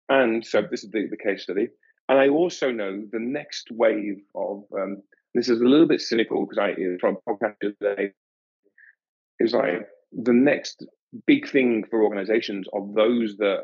[0.07, 1.67] And so this is the, the case study.
[2.07, 5.03] And I also know the next wave of um,
[5.35, 8.13] this is a little bit cynical because I from podcast today
[9.39, 10.85] is like the next
[11.27, 13.63] big thing for organizations are those that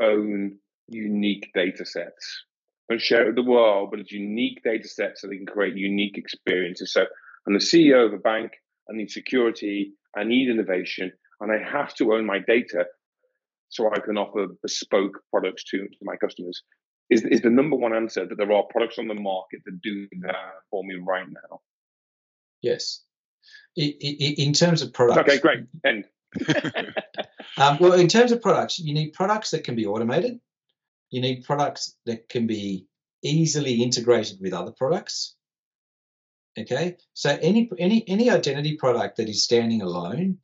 [0.00, 0.58] own
[0.88, 2.44] unique data sets.
[2.88, 5.76] Don't share it with the world, but it's unique data sets so they can create
[5.76, 6.92] unique experiences.
[6.92, 7.04] So
[7.46, 8.52] I'm the CEO of a bank,
[8.90, 12.86] I need security, I need innovation, and I have to own my data
[13.68, 16.62] so I can offer bespoke products to, to my customers.
[17.10, 20.08] Is, is the number one answer that there are products on the market that do
[20.20, 20.34] that
[20.70, 21.60] for me right now?
[22.60, 23.02] Yes.
[23.76, 25.20] In terms of products.
[25.20, 25.60] Okay, great.
[25.84, 26.04] End.
[27.56, 30.40] um, well, in terms of products, you need products that can be automated.
[31.10, 32.86] You need products that can be
[33.22, 35.34] easily integrated with other products.
[36.58, 40.38] Okay, so any any any identity product that is standing alone,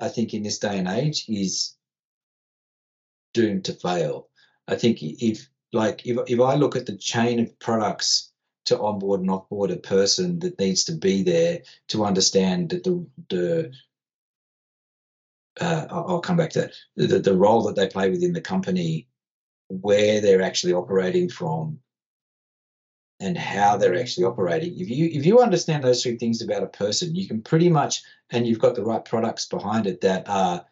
[0.00, 1.76] I think in this day and age is
[3.34, 4.28] doomed to fail.
[4.66, 8.32] I think if like if if I look at the chain of products
[8.66, 13.06] to onboard and offboard a person that needs to be there to understand that the
[13.28, 13.72] the
[15.60, 16.74] uh, I'll come back to that.
[16.96, 19.08] The, the role that they play within the company,
[19.68, 21.78] where they're actually operating from,
[23.20, 24.78] and how they're actually operating.
[24.78, 28.02] If you if you understand those three things about a person, you can pretty much,
[28.30, 30.64] and you've got the right products behind it that are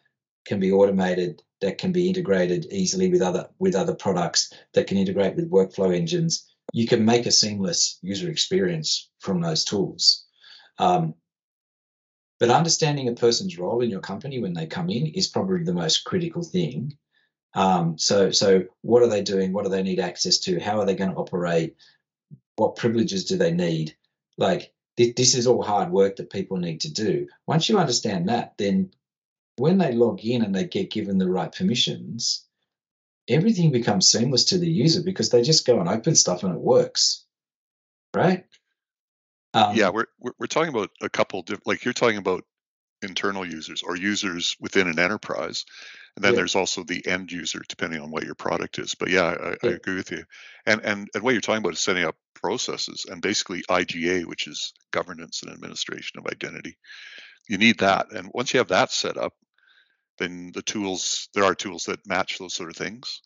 [0.45, 4.97] can be automated, that can be integrated easily with other with other products, that can
[4.97, 6.45] integrate with workflow engines.
[6.73, 10.25] You can make a seamless user experience from those tools.
[10.77, 11.13] Um,
[12.39, 15.73] but understanding a person's role in your company when they come in is probably the
[15.73, 16.97] most critical thing.
[17.53, 19.51] Um, so, so what are they doing?
[19.51, 20.59] What do they need access to?
[20.59, 21.75] How are they going to operate?
[22.55, 23.95] What privileges do they need?
[24.37, 27.27] Like th- this is all hard work that people need to do.
[27.47, 28.91] Once you understand that, then
[29.57, 32.45] when they log in and they get given the right permissions,
[33.27, 36.61] everything becomes seamless to the user because they just go and open stuff and it
[36.61, 37.25] works,
[38.15, 38.45] right?
[39.53, 42.43] Um, yeah, we're, we're, we're talking about a couple different, like you're talking about
[43.01, 45.65] internal users or users within an enterprise,
[46.15, 46.37] and then yeah.
[46.37, 48.95] there's also the end user, depending on what your product is.
[48.95, 49.55] But yeah, I, yeah.
[49.63, 50.23] I, agree with you.
[50.65, 54.47] And and and what you're talking about is setting up processes and basically IGA, which
[54.47, 56.77] is governance and administration of identity.
[57.47, 59.33] You need that, and once you have that set up,
[60.19, 63.21] then the tools there are tools that match those sort of things,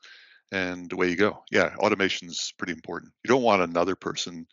[0.52, 1.44] and away you go.
[1.52, 3.12] Yeah, automation is pretty important.
[3.24, 4.48] You don't want another person,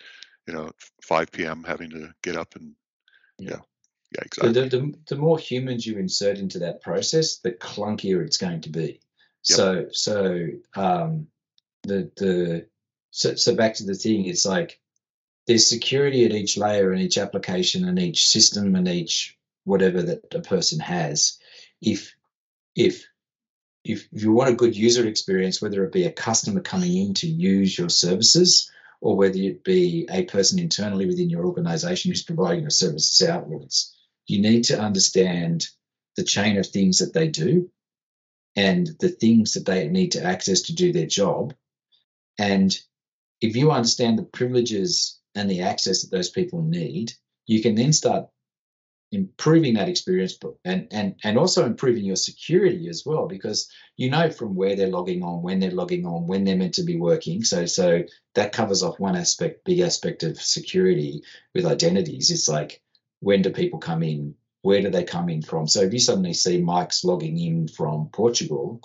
[0.50, 0.70] you know,
[1.02, 1.64] 5 p.m.
[1.66, 2.74] having to get up and
[3.38, 3.58] yeah.
[4.12, 4.52] Yeah, exactly.
[4.52, 8.68] The, the, the more humans you insert into that process, the clunkier it's going to
[8.68, 9.00] be.
[9.48, 9.56] Yep.
[9.56, 11.28] So so um,
[11.84, 12.66] the the
[13.12, 14.80] so, so back to the thing, it's like
[15.46, 20.34] there's security at each layer and each application and each system and each whatever that
[20.34, 21.38] a person has.
[21.80, 22.12] If
[22.74, 23.06] if
[23.84, 27.28] if you want a good user experience, whether it be a customer coming in to
[27.28, 32.62] use your services or whether it be a person internally within your organization who's providing
[32.62, 35.66] your services outwards, you need to understand
[36.16, 37.70] the chain of things that they do
[38.56, 41.54] and the things that they need to access to do their job.
[42.38, 42.76] And
[43.40, 47.12] if you understand the privileges and the access that those people need,
[47.46, 48.28] you can then start
[49.12, 54.30] improving that experience and, and, and also improving your security as well, because you know
[54.30, 57.42] from where they're logging on, when they're logging on, when they're meant to be working.
[57.42, 61.22] So so that covers off one aspect, big aspect of security
[61.54, 62.30] with identities.
[62.30, 62.82] It's like
[63.20, 64.34] when do people come in?
[64.62, 65.66] Where do they come in from?
[65.66, 68.82] So if you suddenly see Mike's logging in from Portugal,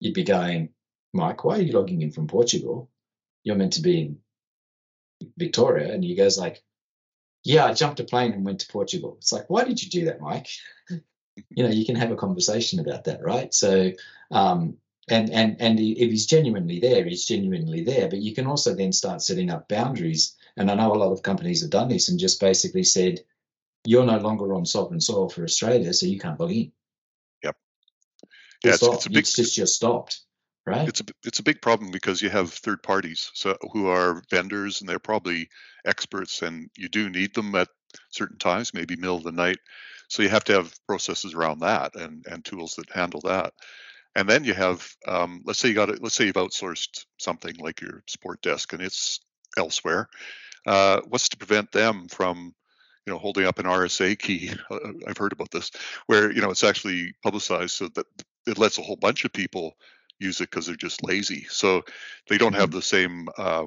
[0.00, 0.70] you'd be going,
[1.12, 2.90] Mike, why are you logging in from Portugal?
[3.44, 4.18] You're meant to be in
[5.36, 5.92] Victoria.
[5.92, 6.62] And he goes like,
[7.44, 9.16] yeah, I jumped a plane and went to Portugal.
[9.18, 10.48] It's like, why did you do that, Mike?
[10.90, 13.52] you know, you can have a conversation about that, right?
[13.54, 13.92] So,
[14.30, 14.76] um,
[15.10, 18.08] and and and if he's genuinely there, he's genuinely there.
[18.08, 20.36] But you can also then start setting up boundaries.
[20.56, 23.20] And I know a lot of companies have done this and just basically said,
[23.84, 26.72] you're no longer on sovereign soil for Australia, so you can't log in.
[27.42, 27.56] Yep.
[28.64, 29.18] Yeah, it's, it's, a big.
[29.18, 30.20] It's just you're stopped.
[30.68, 30.88] Right.
[30.88, 34.80] It's a it's a big problem because you have third parties so who are vendors
[34.80, 35.48] and they're probably
[35.86, 37.68] experts and you do need them at
[38.10, 39.56] certain times, maybe middle of the night.
[40.08, 43.54] So you have to have processes around that and and tools that handle that.
[44.14, 47.54] And then you have um, let's say you got it, let's say you've outsourced something
[47.58, 49.20] like your support desk and it's
[49.56, 50.10] elsewhere.
[50.66, 52.54] Uh, what's to prevent them from
[53.06, 54.50] you know holding up an RSA key?
[55.06, 55.70] I've heard about this
[56.08, 58.04] where you know it's actually publicized so that
[58.46, 59.74] it lets a whole bunch of people
[60.18, 61.46] use it because they're just lazy.
[61.48, 61.82] So
[62.28, 62.76] they don't have mm-hmm.
[62.76, 63.66] the same uh,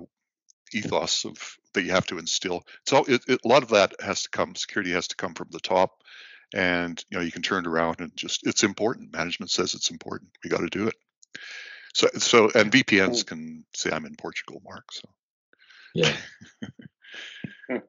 [0.73, 2.63] ethos of that you have to instill.
[2.85, 4.55] So it, it, a lot of that has to come.
[4.55, 6.03] Security has to come from the top,
[6.53, 9.13] and you know you can turn it around and just it's important.
[9.13, 10.31] Management says it's important.
[10.43, 10.95] We got to do it.
[11.93, 14.91] So so and VPNs can say I'm in Portugal, Mark.
[14.91, 15.09] So
[15.93, 16.13] yeah.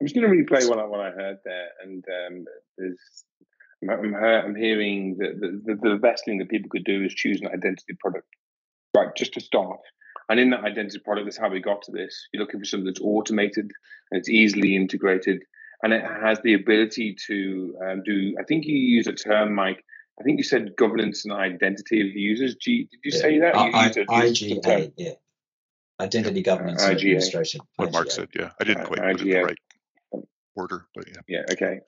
[0.00, 2.44] I'm just going to replay what I what I heard there, and um,
[2.76, 3.24] there's
[3.90, 7.40] I'm, I'm hearing that the, the, the best thing that people could do is choose
[7.40, 8.28] an identity product,
[8.96, 9.14] right?
[9.16, 9.80] Just to start.
[10.28, 12.28] And in that identity product, that's how we got to this.
[12.32, 13.70] You're looking for something that's automated
[14.10, 15.42] and it's easily integrated,
[15.82, 18.34] and it has the ability to um, do.
[18.40, 19.84] I think you use a term, Mike.
[20.18, 22.56] I think you said governance and identity of the users.
[22.56, 23.20] G, did you yeah.
[23.20, 23.54] say that?
[23.54, 25.12] You I, I, IGA, yeah.
[26.00, 27.60] Identity governance uh, administration.
[27.76, 28.50] What Mark said, yeah.
[28.60, 29.58] I didn't quite put it right
[30.56, 31.20] order, but yeah.
[31.28, 31.52] Yeah.
[31.52, 31.80] Okay.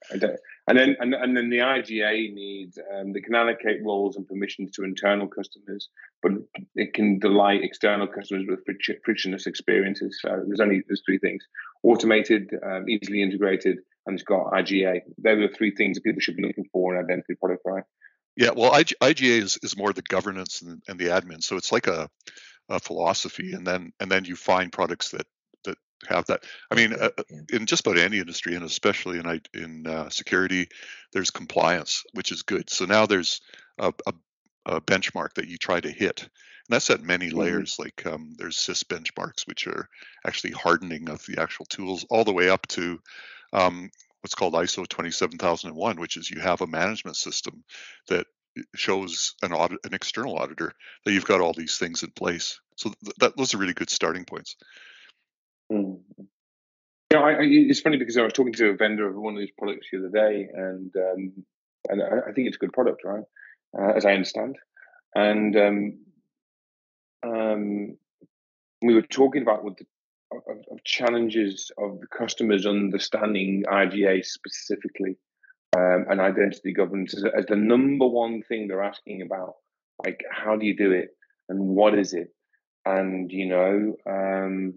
[0.68, 4.72] And then and, and then the IGA needs um, they can allocate roles and permissions
[4.72, 5.88] to internal customers,
[6.22, 6.32] but
[6.74, 8.60] it can delight external customers with
[9.04, 10.18] frictionless experiences.
[10.20, 11.44] So there's only there's three things:
[11.82, 15.00] automated, um, easily integrated, and it's got IGA.
[15.16, 17.84] They're the three things that people should be looking for in identity product, right?
[18.36, 18.50] Yeah.
[18.54, 21.42] Well, IGA is, is more the governance and, and the admin.
[21.42, 22.08] So it's like a
[22.68, 25.26] a philosophy and then and then you find products that
[26.06, 26.44] have that.
[26.70, 30.68] I mean, uh, uh, in just about any industry, and especially in in uh, security,
[31.12, 32.70] there's compliance, which is good.
[32.70, 33.40] So now there's
[33.78, 34.12] a, a,
[34.66, 36.30] a benchmark that you try to hit, and
[36.68, 37.38] that's at many mm-hmm.
[37.38, 37.72] layers.
[37.72, 37.82] Mm-hmm.
[37.82, 39.88] Like um, there's CIS benchmarks, which are
[40.26, 43.00] actually hardening of the actual tools, all the way up to
[43.52, 47.64] um, what's called ISO 27001, which is you have a management system
[48.08, 48.26] that
[48.74, 50.72] shows an audit, an external auditor
[51.04, 52.60] that you've got all these things in place.
[52.76, 54.56] So th- that those are really good starting points.
[55.70, 56.00] Mm.
[57.12, 59.40] Yeah, I, I, it's funny because I was talking to a vendor of one of
[59.40, 61.32] these products the other day, and um,
[61.88, 63.24] and I, I, think it's a good product, right?
[63.78, 64.56] Uh, as I understand,
[65.14, 65.98] and um,
[67.22, 67.96] um,
[68.82, 69.86] we were talking about with the
[70.32, 75.16] of, of, challenges of the customers understanding IGA specifically
[75.74, 79.54] um, and identity governance as, as, the number one thing they're asking about.
[80.04, 81.08] Like, how do you do it,
[81.48, 82.34] and what is it,
[82.84, 84.74] and you know, um,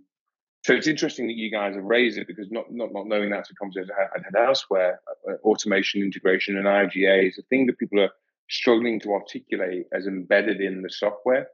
[0.64, 3.50] so it's interesting that you guys have raised it because not not, not knowing that's
[3.50, 8.00] a conversation I had elsewhere, uh, automation, integration, and IGA is a thing that people
[8.00, 8.12] are
[8.50, 11.48] struggling to articulate as embedded in the software.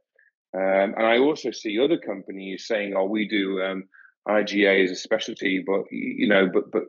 [0.53, 3.87] Um, and I also see other companies saying, "Oh, we do um,
[4.27, 6.83] IGA as a specialty," but you know, but but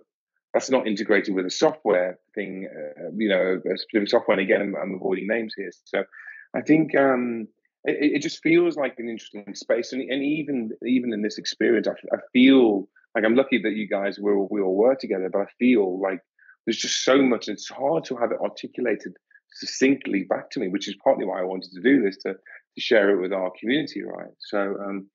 [0.54, 4.38] that's not integrated with a software thing, uh, you know, a specific software.
[4.38, 5.70] And again, I'm, I'm avoiding names here.
[5.84, 6.04] So
[6.54, 7.48] I think um,
[7.88, 9.92] it, it, just feels like an interesting space.
[9.92, 13.88] And, and even even in this experience, I, I feel like I'm lucky that you
[13.88, 16.20] guys were we all were together, but I feel like
[16.66, 17.48] there's just so much.
[17.48, 19.14] It's hard to have it articulated
[19.54, 22.80] succinctly back to me, which is partly why I wanted to do this to to
[22.80, 24.30] share it with our community, right?
[24.38, 25.08] So, um,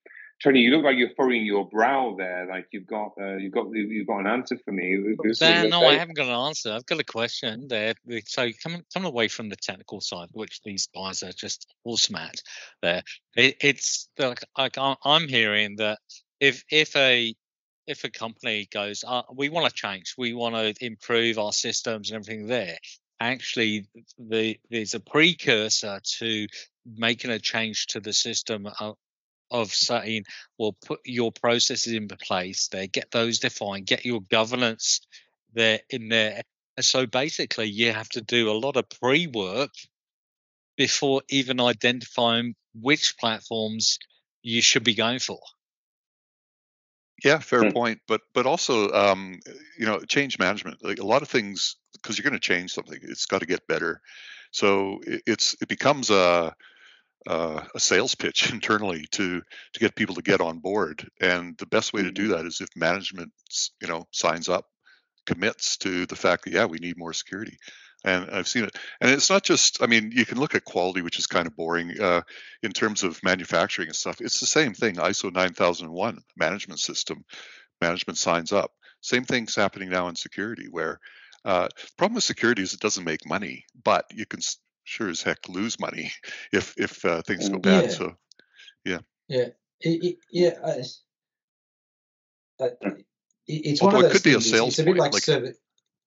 [0.44, 3.68] Tony, you look like you're furrowing your brow there, like you've got uh, you've got
[3.72, 5.16] you've got an answer for me.
[5.40, 6.74] Dan, no, I haven't got an answer.
[6.74, 7.94] I've got a question there.
[8.26, 12.42] So coming coming away from the technical side, which these guys are just awesome at,
[12.82, 13.04] there,
[13.38, 16.00] it, it's like, like I'm hearing that
[16.42, 17.34] if if a
[17.88, 22.12] if a company goes, uh, we want to change, we want to improve our systems
[22.12, 22.78] and everything there,
[23.22, 23.86] actually
[24.18, 26.48] the, there's a precursor to
[26.98, 28.68] making a change to the system
[29.54, 30.24] of, of saying,
[30.58, 35.02] well, put your processes in place there, get those defined, get your governance
[35.54, 36.42] there in there.
[36.76, 39.72] And so basically, you have to do a lot of pre work
[40.76, 44.00] before even identifying which platforms
[44.42, 45.40] you should be going for.
[47.24, 47.72] Yeah, fair hmm.
[47.72, 48.00] point.
[48.08, 49.40] But but also, um,
[49.78, 50.84] you know, change management.
[50.84, 53.68] Like a lot of things, because you're going to change something, it's got to get
[53.68, 54.02] better.
[54.52, 56.54] So it, it's it becomes a
[57.28, 59.42] uh, a sales pitch internally to
[59.74, 61.08] to get people to get on board.
[61.22, 62.32] And the best way to do mm-hmm.
[62.34, 63.32] that is if management,
[63.82, 64.66] you know, signs up,
[65.26, 67.58] commits to the fact that yeah, we need more security
[68.06, 68.78] and I've seen it.
[69.02, 71.56] And it's not just, I mean, you can look at quality, which is kind of
[71.56, 72.22] boring uh,
[72.62, 74.20] in terms of manufacturing and stuff.
[74.20, 74.96] It's the same thing.
[74.96, 77.24] ISO 9001 management system,
[77.82, 78.72] management signs up.
[79.02, 81.00] Same thing's happening now in security, where
[81.46, 81.68] uh,
[81.98, 84.40] problem with security is it doesn't make money, but you can
[84.84, 86.12] sure as heck lose money
[86.54, 87.86] if if uh, things go bad.
[87.86, 87.90] Yeah.
[87.90, 88.16] So,
[88.86, 89.00] yeah.
[89.28, 89.48] Yeah.
[89.82, 90.52] It, it, yeah.
[90.66, 92.70] I, I,
[93.46, 95.00] it's Although one of those it could things, be a sales it's a bit point,
[95.00, 95.58] like, like service,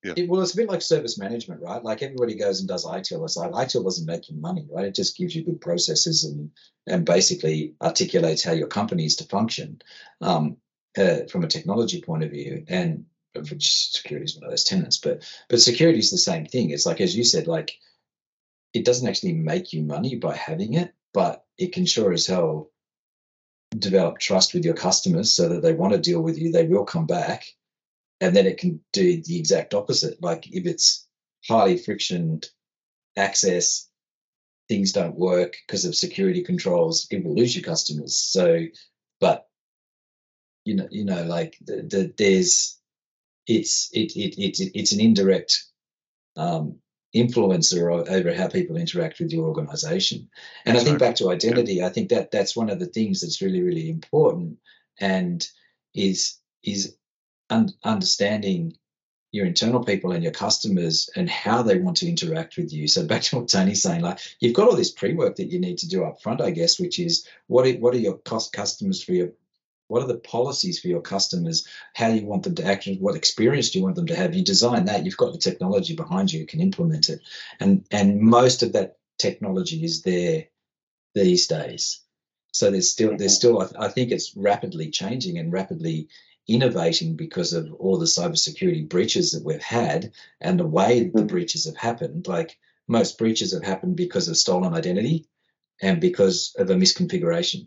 [0.07, 0.14] yeah.
[0.16, 1.83] It, well, it's a bit like service management, right?
[1.83, 3.24] Like everybody goes and does ITIL.
[3.24, 4.85] It's like ITIL doesn't make you money, right?
[4.85, 6.51] It just gives you good processes and
[6.87, 9.83] and basically articulates how your company is to function
[10.20, 10.59] um,
[10.97, 12.64] uh, from a technology point of view.
[12.68, 16.70] And which security is one of those tenants, but but security is the same thing.
[16.70, 17.72] It's like as you said, like
[18.77, 22.70] it doesn't actually make you money by having it, but it can sure as hell
[23.79, 26.53] develop trust with your customers so that they want to deal with you.
[26.53, 27.47] They will come back
[28.20, 30.22] and then it can do the exact opposite.
[30.22, 31.07] Like if it's
[31.49, 32.51] highly frictioned
[33.16, 33.89] access,
[34.68, 38.14] things don't work because of security controls, it will lose your customers.
[38.14, 38.66] So,
[39.20, 39.49] but
[40.66, 42.79] you know, you know, like the, the there's
[43.47, 45.64] it's it it it's it's an indirect
[46.37, 46.79] um,
[47.17, 50.29] influencer over how people interact with your organization.
[50.64, 53.43] And I think back to identity, I think that that's one of the things that's
[53.43, 54.59] really really important
[55.01, 55.47] and
[55.95, 56.97] is is
[57.51, 58.77] un- understanding
[59.33, 62.89] your internal people and your customers and how they want to interact with you.
[62.89, 65.79] So back to what Tony's saying, like you've got all this pre-work that you need
[65.79, 69.03] to do up front, I guess, which is what are, what are your cost customers
[69.03, 69.33] for your
[69.89, 71.66] what are the policies for your customers?
[71.95, 72.89] How do you want them to act?
[72.99, 74.34] What experience do you want them to have?
[74.34, 75.05] You design that.
[75.05, 76.41] You've got the technology behind you.
[76.41, 77.20] You can implement it,
[77.61, 80.47] and and most of that technology is there
[81.14, 82.01] these days.
[82.53, 83.62] So there's still there's mm-hmm.
[83.64, 86.09] still I think it's rapidly changing and rapidly
[86.49, 91.28] innovating because of all the cybersecurity breaches that we've had and the way the mm.
[91.28, 92.28] breaches have happened.
[92.28, 95.26] Like most breaches have happened because of stolen identity
[95.82, 97.66] and because of a misconfiguration.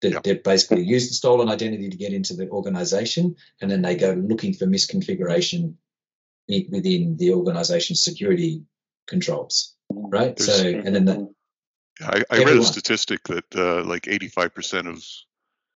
[0.00, 0.22] They, yep.
[0.22, 4.12] they basically use the stolen identity to get into the organization, and then they go
[4.12, 5.74] looking for misconfiguration
[6.48, 8.62] within the organization's security
[9.06, 10.36] controls, right?
[10.36, 11.34] There's, so, and then the,
[12.00, 15.04] I, I read a statistic that uh, like 85% of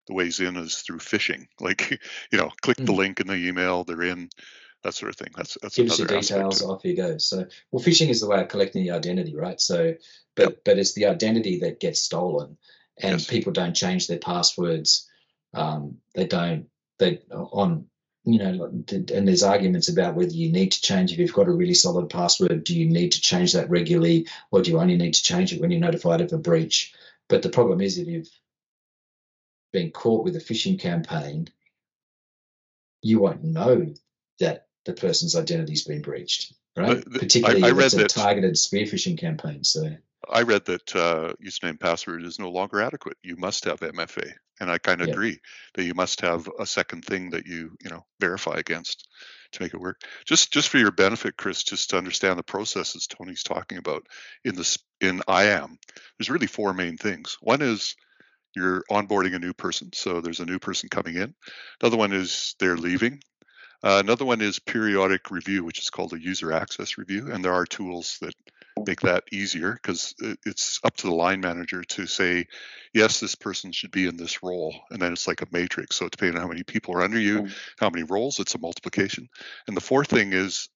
[0.07, 1.47] the ways in is through phishing.
[1.61, 1.99] Like,
[2.31, 2.85] you know, click mm.
[2.85, 4.29] the link in the email, they're in,
[4.83, 5.33] that sort of thing.
[5.35, 7.17] That's that's gives you details, off you go.
[7.17, 9.59] So, well, phishing is the way of collecting the identity, right?
[9.59, 9.95] So,
[10.35, 10.57] but yep.
[10.63, 12.57] but it's the identity that gets stolen,
[12.99, 13.27] and yes.
[13.27, 15.07] people don't change their passwords.
[15.53, 16.67] Um, they don't.
[16.99, 17.85] They on
[18.25, 21.51] you know, and there's arguments about whether you need to change if you've got a
[21.51, 22.63] really solid password.
[22.63, 25.61] Do you need to change that regularly, or do you only need to change it
[25.61, 26.93] when you're notified of a breach?
[27.27, 28.29] But the problem is if you've
[29.71, 31.47] been caught with a phishing campaign,
[33.01, 33.93] you won't know
[34.39, 36.97] that the person's identity's been breached, right?
[36.97, 39.63] Uh, Particularly I, I a that, targeted spear phishing campaign.
[39.63, 39.89] So
[40.29, 43.17] I read that uh, username password is no longer adequate.
[43.23, 45.13] You must have MFA, and I kind of yeah.
[45.13, 45.39] agree
[45.75, 49.07] that you must have a second thing that you you know verify against
[49.53, 50.01] to make it work.
[50.25, 54.05] Just just for your benefit, Chris, just to understand the processes Tony's talking about
[54.43, 55.77] in this in IAM.
[56.17, 57.37] There's really four main things.
[57.41, 57.95] One is
[58.55, 59.89] you're onboarding a new person.
[59.93, 61.33] So there's a new person coming in.
[61.81, 63.21] Another one is they're leaving.
[63.83, 67.53] Uh, another one is periodic review, which is called a user access review, and there
[67.53, 68.33] are tools that
[68.85, 70.13] make that easier because
[70.45, 72.45] it's up to the line manager to say,
[72.93, 75.97] yes, this person should be in this role, and then it's like a matrix.
[75.97, 77.47] So depending on how many people are under you,
[77.79, 79.29] how many roles, it's a multiplication.
[79.67, 80.69] And the fourth thing is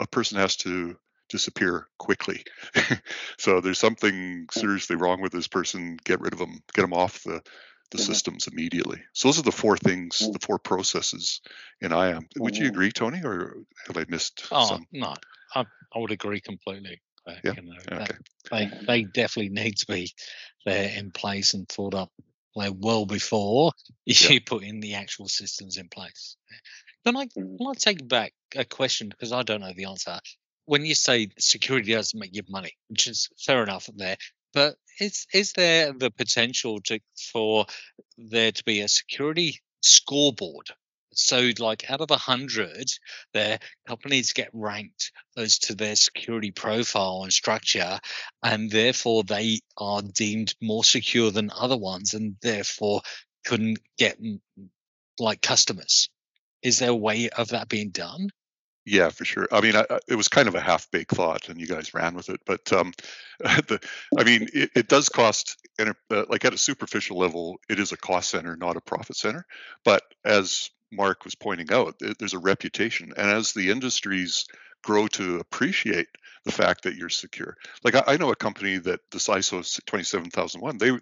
[0.00, 0.96] a person has to
[1.28, 2.44] disappear quickly.
[3.38, 5.96] so there's something seriously wrong with this person.
[6.04, 6.60] Get rid of them.
[6.74, 7.42] Get them off the
[7.90, 8.12] the mm-hmm.
[8.12, 9.02] systems immediately.
[9.12, 10.32] So those are the four things, mm-hmm.
[10.32, 11.40] the four processes
[11.80, 12.28] in IAM.
[12.38, 12.74] Would you mm-hmm.
[12.74, 14.86] agree, Tony, or have I missed oh, some?
[14.92, 15.14] No,
[15.54, 15.64] I,
[15.94, 17.00] I would agree completely.
[17.44, 17.52] Yeah.
[17.56, 18.16] You know, okay.
[18.50, 20.12] They they definitely need to be
[20.64, 22.10] there in place and thought up
[22.56, 23.72] like well before
[24.04, 24.38] you yeah.
[24.44, 26.36] put in the actual systems in place.
[27.06, 30.18] Can I can I take back a question because I don't know the answer.
[30.66, 34.16] When you say security doesn't make you money, which is fair enough there,
[34.52, 37.00] but is is there the potential to
[37.32, 37.66] for
[38.18, 40.68] there to be a security scoreboard?
[41.12, 42.88] So, like out of a hundred,
[43.32, 47.98] their companies get ranked as to their security profile and structure,
[48.42, 53.02] and therefore they are deemed more secure than other ones, and therefore
[53.44, 54.18] couldn't get
[55.18, 56.08] like customers.
[56.62, 58.30] Is there a way of that being done?
[58.86, 59.46] Yeah, for sure.
[59.52, 62.30] I mean, I, it was kind of a half-baked thought, and you guys ran with
[62.30, 62.40] it.
[62.46, 62.92] But um,
[63.38, 63.78] the,
[64.18, 65.92] I mean, it, it does cost, uh,
[66.28, 69.44] like at a superficial level, it is a cost center, not a profit center.
[69.84, 74.46] But as Mark was pointing out, it, there's a reputation, and as the industries
[74.82, 76.08] grow to appreciate
[76.46, 80.78] the fact that you're secure, like I, I know a company that this ISO 27001,
[80.78, 80.92] they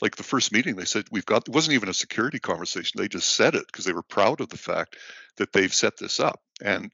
[0.00, 3.08] like the first meeting they said we've got it wasn't even a security conversation they
[3.08, 4.96] just said it because they were proud of the fact
[5.38, 6.92] that they've set this up and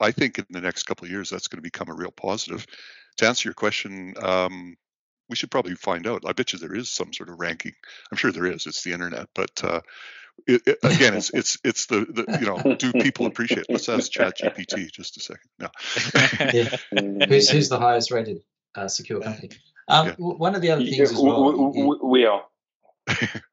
[0.00, 2.66] I think in the next couple of years that's going to become a real positive.
[3.18, 4.76] To answer your question, um,
[5.28, 6.22] we should probably find out.
[6.26, 7.72] I bet you there is some sort of ranking.
[8.10, 8.66] I'm sure there is.
[8.66, 9.80] It's the internet, but uh,
[10.46, 13.60] it, it, again, it's it's it's the, the you know, do people appreciate?
[13.60, 13.66] It?
[13.70, 15.50] Let's ask Chat GPT just a second.
[15.58, 15.68] No.
[16.52, 17.26] yeah.
[17.26, 18.42] Who's who's the highest rated
[18.74, 19.50] uh, secure company?
[19.88, 20.14] Um, yeah.
[20.18, 21.72] One of the other things as well.
[21.72, 22.42] We, we are.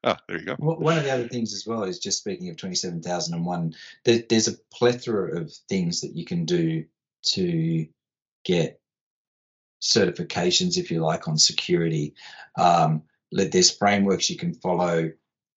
[0.04, 0.54] Ah, there you go.
[0.58, 4.56] One of the other things as well is just speaking of 27,001, there, there's a
[4.72, 6.84] plethora of things that you can do
[7.34, 7.86] to
[8.44, 8.80] get
[9.82, 12.14] certifications, if you like, on security.
[12.56, 15.12] Um, there's frameworks you can follow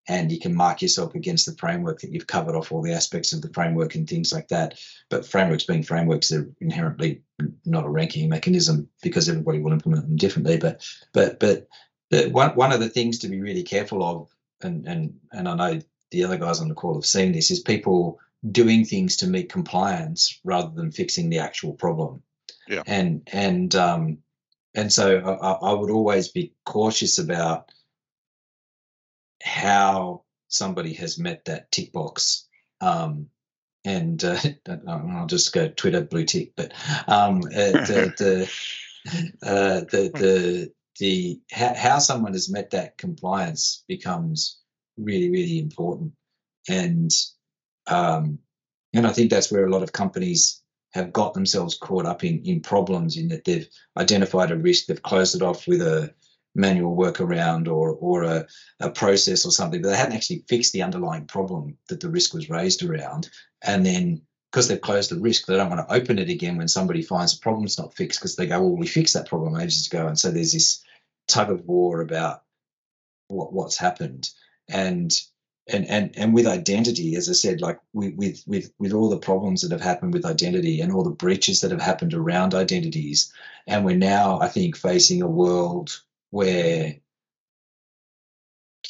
[0.08, 3.34] and you can mark yourself against the framework that you've covered off all the aspects
[3.34, 4.80] of the framework and things like that.
[5.10, 7.22] But frameworks being frameworks, they're inherently
[7.66, 10.58] not a ranking mechanism because everybody will implement them differently.
[10.58, 10.84] But
[11.14, 11.68] but but
[12.12, 14.30] the, one one of the things to be really careful of,
[14.62, 15.82] and and and I know
[16.12, 19.52] the other guys on the call have seen this, is people doing things to meet
[19.52, 22.22] compliance rather than fixing the actual problem.
[22.68, 22.84] Yeah.
[22.86, 24.18] And and um
[24.76, 27.72] and so I, I would always be cautious about
[29.42, 32.48] how somebody has met that tick box.
[32.80, 33.28] Um,
[33.84, 34.38] and uh,
[34.88, 36.74] I'll just go Twitter blue tick, but
[37.08, 38.52] um, uh, the, the,
[39.48, 40.72] uh, the the
[41.02, 44.60] the how, how someone has met that compliance becomes
[44.98, 46.14] really really important
[46.70, 47.12] and
[47.88, 48.38] um,
[48.94, 50.62] and I think that's where a lot of companies
[50.94, 55.02] have got themselves caught up in in problems in that they've identified a risk, they've
[55.02, 56.14] closed it off with a
[56.54, 58.46] manual workaround or or a,
[58.80, 62.34] a process or something, but they hadn't actually fixed the underlying problem that the risk
[62.34, 63.28] was raised around.
[63.64, 64.22] And then
[64.52, 67.36] because they've closed the risk, they don't want to open it again when somebody finds
[67.36, 70.08] a problem's not fixed because they go, well, we fixed that problem ages ago.
[70.08, 70.84] And so there's this
[71.32, 72.44] tug of war about
[73.28, 74.30] what, what's happened.
[74.70, 75.12] And
[75.68, 79.18] and and and with identity, as I said, like with with with with all the
[79.18, 83.32] problems that have happened with identity and all the breaches that have happened around identities,
[83.68, 86.02] and we're now, I think, facing a world
[86.32, 86.96] where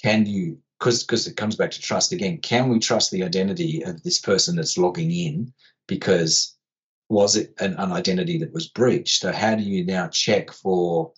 [0.01, 3.83] can you because because it comes back to trust again can we trust the identity
[3.83, 5.51] of this person that's logging in
[5.87, 6.55] because
[7.09, 11.11] was it an, an identity that was breached so how do you now check for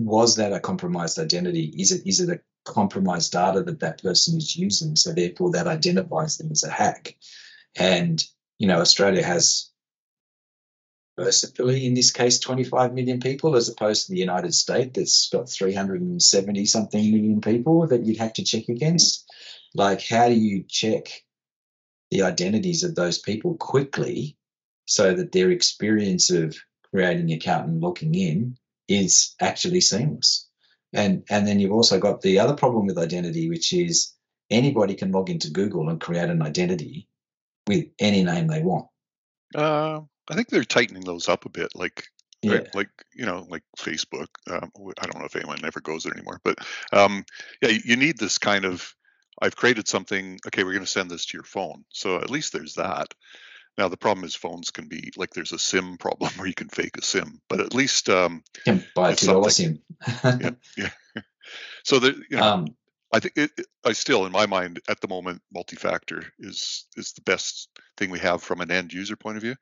[0.00, 1.74] was that a compromised identity?
[1.78, 2.40] Is it is it a
[2.70, 4.96] compromised data that that person is using?
[4.96, 7.16] So therefore that identifies them as a hack.
[7.76, 8.22] And
[8.58, 9.70] you know australia has
[11.16, 15.48] mercifully in this case 25 million people as opposed to the united states that's got
[15.48, 19.24] 370 something million people that you'd have to check against.
[19.74, 21.24] Like how do you check
[22.10, 24.36] the identities of those people quickly
[24.86, 26.56] so that their experience of
[26.90, 28.56] creating an account and logging in
[28.88, 30.48] is actually seamless
[30.92, 34.12] and and then you've also got the other problem with identity which is
[34.50, 37.08] anybody can log into google and create an identity
[37.66, 38.86] with any name they want
[39.54, 42.04] uh, I think they're tightening those up a bit, like
[42.42, 42.54] yeah.
[42.54, 44.28] right, like you know, like Facebook.
[44.50, 44.70] Um,
[45.00, 46.58] I don't know if anyone ever goes there anymore, but
[46.92, 47.24] um,
[47.62, 48.94] yeah, you need this kind of.
[49.40, 50.38] I've created something.
[50.46, 53.14] Okay, we're going to send this to your phone, so at least there's that.
[53.78, 56.68] Now the problem is phones can be like there's a SIM problem where you can
[56.68, 59.80] fake a SIM, but at least um, You can buy a two dollar sim.
[60.24, 60.90] yeah, yeah.
[61.84, 62.66] So the you know, um,
[63.12, 67.12] I think it, it- I still, in my mind, at the moment, multi-factor is is
[67.12, 69.54] the best thing we have from an end user point of view,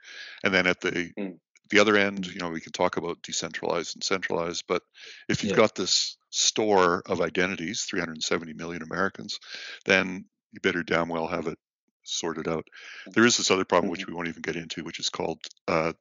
[0.43, 1.39] and then at the Mm.
[1.71, 4.64] the other end, you know, we can talk about decentralized and centralized.
[4.67, 4.83] But
[5.29, 5.57] if you've Yeah.
[5.57, 9.39] got this store of identities, 370 million Americans,
[9.85, 11.59] then you better damn well have it
[12.07, 12.67] sorted out.
[13.07, 15.93] There is this other problem which we won't even get into, which is called uh,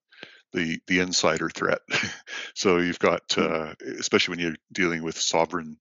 [0.53, 1.79] the the insider threat.
[2.53, 5.77] so you've got, uh, especially when you're dealing with sovereign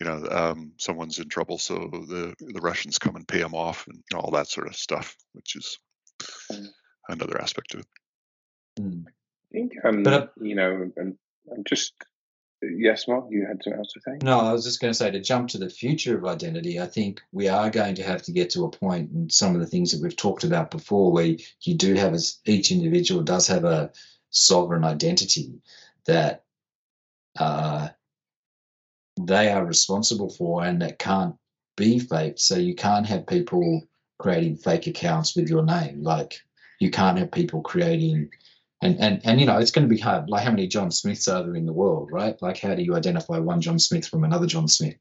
[0.00, 3.86] you know, um, someone's in trouble, so the the Russians come and pay them off,
[3.88, 5.78] and all that sort of stuff, which is
[6.50, 6.68] Mm.
[7.08, 7.86] another aspect of it.
[8.80, 9.04] mm.
[9.06, 9.10] I
[9.52, 11.18] think, um, But, uh, you know, I'm,
[11.50, 11.92] I'm just,
[12.62, 14.18] yes, Mark, you had something else to say?
[14.22, 16.86] No, I was just going to say to jump to the future of identity, I
[16.86, 19.66] think we are going to have to get to a point, and some of the
[19.66, 23.64] things that we've talked about before, where you do have as each individual does have
[23.64, 23.90] a
[24.30, 25.60] sovereign identity
[26.06, 26.44] that
[27.38, 27.88] uh,
[29.20, 31.34] they are responsible for and that can't
[31.76, 32.40] be faked.
[32.40, 33.82] So you can't have people
[34.18, 36.02] creating fake accounts with your name.
[36.02, 36.40] Like
[36.78, 38.30] you can't have people creating
[38.82, 40.28] and and and you know it's going to be hard.
[40.28, 42.40] Like how many john smiths are there in the world right?
[42.42, 44.96] Like how do you identify one john smith from another john smith?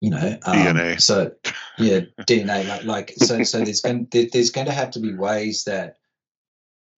[0.00, 1.00] You know um, DNA.
[1.00, 1.32] so
[1.78, 5.14] yeah dna like, like so so there's going there, there's going to have to be
[5.14, 5.96] ways that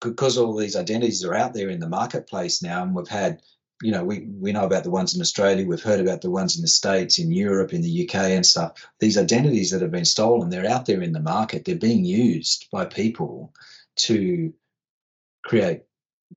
[0.00, 3.42] because all these identities are out there in the marketplace now and we've had
[3.82, 6.56] you know we we know about the ones in australia we've heard about the ones
[6.56, 8.72] in the states in europe in the uk and stuff.
[8.98, 11.64] These identities that have been stolen they're out there in the market.
[11.64, 13.52] They're being used by people
[13.96, 14.52] to
[15.46, 15.82] create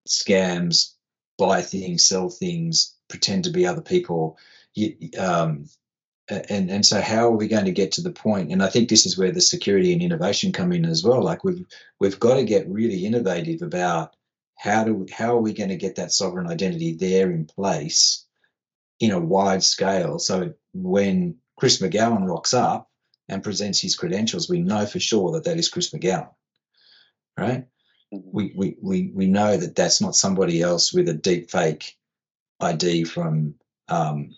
[0.08, 0.94] scams,
[1.38, 4.38] buy things, sell things, pretend to be other people.
[5.18, 5.66] Um,
[6.30, 8.52] and and so how are we going to get to the point?
[8.52, 11.24] And I think this is where the security and innovation come in as well.
[11.24, 11.66] Like we've
[12.00, 14.16] we've got to get really innovative about
[14.56, 18.26] how do how are we going to get that sovereign identity there in place
[19.00, 20.20] in a wide scale.
[20.20, 22.90] So when Chris McGowan rocks up
[23.28, 26.30] and presents his credentials, we know for sure that that is Chris McGowan,
[27.38, 27.66] right?
[28.12, 31.98] We, we, we, we know that that's not somebody else with a deep fake
[32.60, 33.56] ID from,
[33.88, 34.36] um,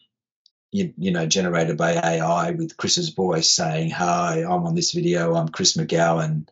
[0.72, 5.36] you, you know, generated by AI with Chris's voice saying, Hi, I'm on this video.
[5.36, 6.48] I'm Chris McGowan.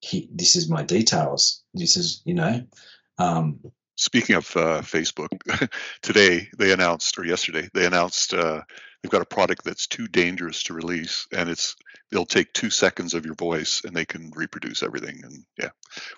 [0.00, 1.62] He, this is my details.
[1.74, 2.64] This is, you know,
[3.18, 3.60] um,
[3.98, 5.28] Speaking of uh, Facebook,
[6.02, 8.62] today they announced, or yesterday they announced, uh,
[9.02, 11.74] they've got a product that's too dangerous to release, and it's
[12.10, 15.70] they'll take two seconds of your voice and they can reproduce everything, and yeah,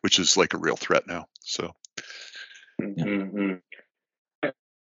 [0.03, 1.27] which is like a real threat now.
[1.41, 1.75] So
[2.81, 3.55] Mm-hmm.
[4.43, 4.51] I,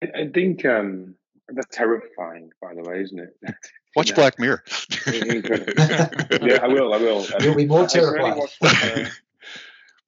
[0.03, 1.15] I think um,
[1.47, 3.55] that's terrifying, by the way, isn't it?
[3.95, 4.15] watch Yeah.
[4.15, 4.63] Black Mirror.
[5.07, 6.93] Yeah, I will.
[6.93, 7.25] I will.
[7.41, 8.49] You'll be more I can only terrified.
[8.61, 9.09] uh,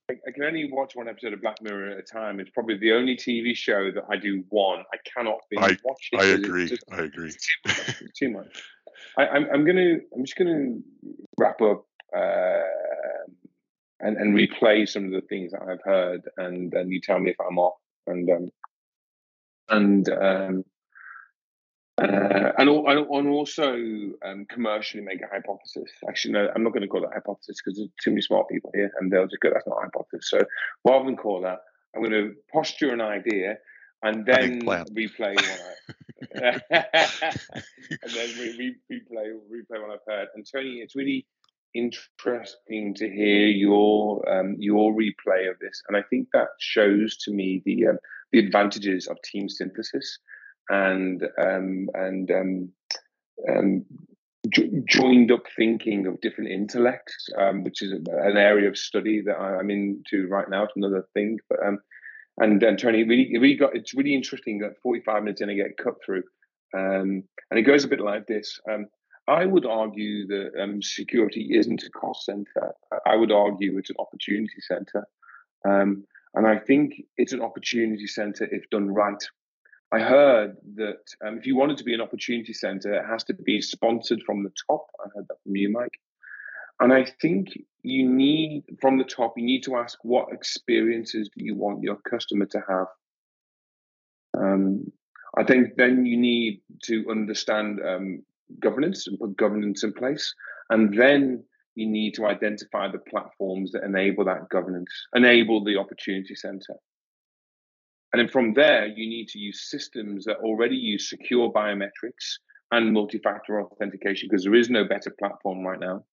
[0.09, 2.39] I I can only watch one episode of Black Mirror at a time.
[2.39, 4.79] It's probably the only TV show that I do one.
[4.93, 6.19] I cannot binge I- watch it.
[6.19, 6.67] I agree.
[6.67, 7.31] just- I agree.
[7.31, 8.03] too much.
[8.15, 8.63] Too much.
[9.17, 9.95] I, I'm, I'm gonna.
[10.15, 10.77] I'm just gonna
[11.39, 11.85] wrap up
[12.15, 12.61] uh,
[14.01, 17.31] and and replay some of the things that I've heard, and then you tell me
[17.31, 17.75] if I'm off.
[18.05, 18.49] And um,
[19.69, 20.65] and um,
[22.01, 23.73] uh, and, and and also
[24.25, 25.91] um, commercially make a hypothesis.
[26.07, 28.71] Actually, no, I'm not going to call that hypothesis because there's too many smart people
[28.73, 30.39] here, and they'll just go, "That's not a hypothesis." So
[30.87, 31.59] rather than call that,
[31.95, 33.57] I'm going to posture an idea
[34.01, 35.61] and then replay what
[36.35, 40.29] I and then re- re- replay replay what I've heard.
[40.35, 41.27] And Tony, it's really
[41.75, 47.31] interesting to hear your um, your replay of this, and I think that shows to
[47.31, 47.99] me the um,
[48.31, 50.17] the advantages of team synthesis
[50.69, 52.69] and um, and um,
[53.49, 53.85] um,
[54.49, 59.35] jo- joined up thinking of different intellects, um, which is an area of study that
[59.37, 60.63] I- I'm into right now.
[60.63, 61.79] It's another thing, but um,
[62.37, 63.75] and then Tony, it really, really got.
[63.75, 66.23] It's really interesting that 45 minutes in, I get cut through,
[66.75, 68.59] um, and it goes a bit like this.
[69.25, 72.73] I would argue that security isn't a cost center.
[73.05, 75.05] I would argue it's an opportunity center,
[75.63, 79.23] and I think it's an opportunity center if done right.
[79.93, 83.33] I heard that um, if you wanted to be an opportunity center, it has to
[83.35, 84.87] be sponsored from the top.
[84.99, 85.99] I heard that from you, Mike.
[86.79, 87.49] And I think
[87.83, 91.97] you need, from the top, you need to ask what experiences do you want your
[92.09, 92.87] customer to have.
[94.35, 94.91] Um,
[95.37, 98.23] I think then you need to understand um,
[98.59, 100.33] governance and put governance in place.
[100.71, 101.43] And then
[101.75, 106.77] you need to identify the platforms that enable that governance, enable the opportunity center.
[108.13, 112.37] And then from there, you need to use systems that already use secure biometrics
[112.71, 116.05] and multi factor authentication because there is no better platform right now.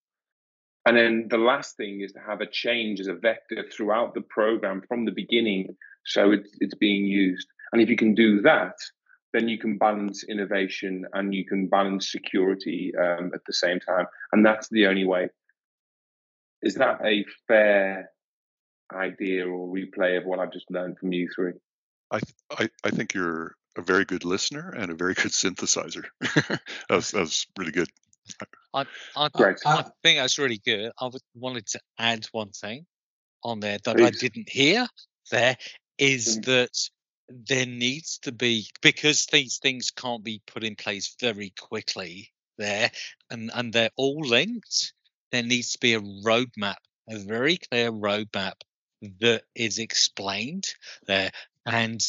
[0.87, 4.23] And then the last thing is to have a change as a vector throughout the
[4.23, 5.77] program from the beginning,
[6.07, 7.47] so it's it's being used.
[7.73, 8.77] And if you can do that,
[9.35, 14.07] then you can balance innovation and you can balance security um, at the same time.
[14.33, 15.29] And that's the only way.
[16.63, 18.11] Is that a fair
[18.93, 21.53] idea or replay of what I've just learned from you three?
[22.11, 26.05] I I, I think you're a very good listener and a very good synthesizer.
[26.21, 27.89] that, was, that was really good.
[28.73, 28.87] I,
[29.17, 29.57] I, Great.
[29.67, 30.93] I think that's really good.
[31.01, 32.87] I wanted to add one thing
[33.43, 34.87] on there that I didn't hear.
[35.31, 35.57] There
[35.99, 36.45] is Mm.
[36.47, 36.91] that
[37.29, 42.91] there needs to be because these things can't be put in place very quickly there,
[43.31, 44.93] and and they're all linked.
[45.31, 48.55] There needs to be a roadmap, a very clear roadmap
[49.21, 50.65] that is explained
[51.07, 51.31] there
[51.71, 52.05] and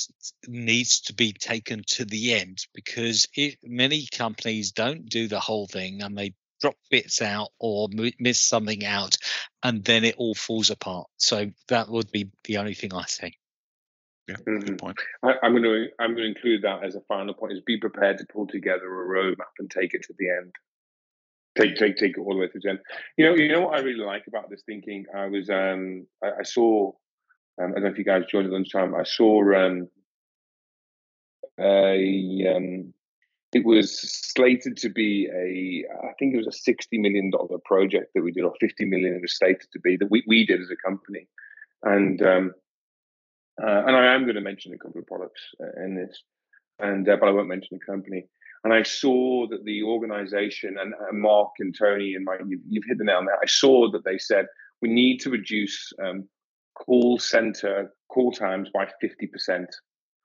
[0.48, 5.68] needs to be taken to the end because it, many companies don't do the whole
[5.68, 9.16] thing and they drop bits out or m- miss something out
[9.64, 13.36] and then it all falls apart so that would be the only thing i think
[14.28, 14.98] Yeah, good point.
[15.24, 17.78] I, I'm going to I'm going to include that as a final point: is be
[17.78, 20.54] prepared to pull together a roadmap and take it to the end.
[21.58, 22.80] Take take take it all the way to the end.
[23.18, 25.06] You know, you know what I really like about this thinking.
[25.16, 26.94] I was um I, I saw
[27.62, 28.96] um, I don't know if you guys joined at lunchtime.
[28.96, 29.88] I saw um
[31.60, 32.94] a um
[33.54, 34.00] it was
[34.34, 38.32] slated to be a I think it was a sixty million dollar project that we
[38.32, 40.88] did, or fifty million it was slated to be that we, we did as a
[40.88, 41.28] company,
[41.84, 42.54] and um,
[43.62, 46.24] uh, and I am going to mention a couple of products uh, in this,
[46.80, 48.28] and uh, but I won't mention the company.
[48.64, 52.84] And I saw that the organization and, and Mark and Tony and Mike, you've, you've
[52.88, 53.28] hit the nail on.
[53.28, 54.46] I saw that they said
[54.84, 56.30] we need to reduce um,
[56.76, 59.70] call center call times by fifty percent.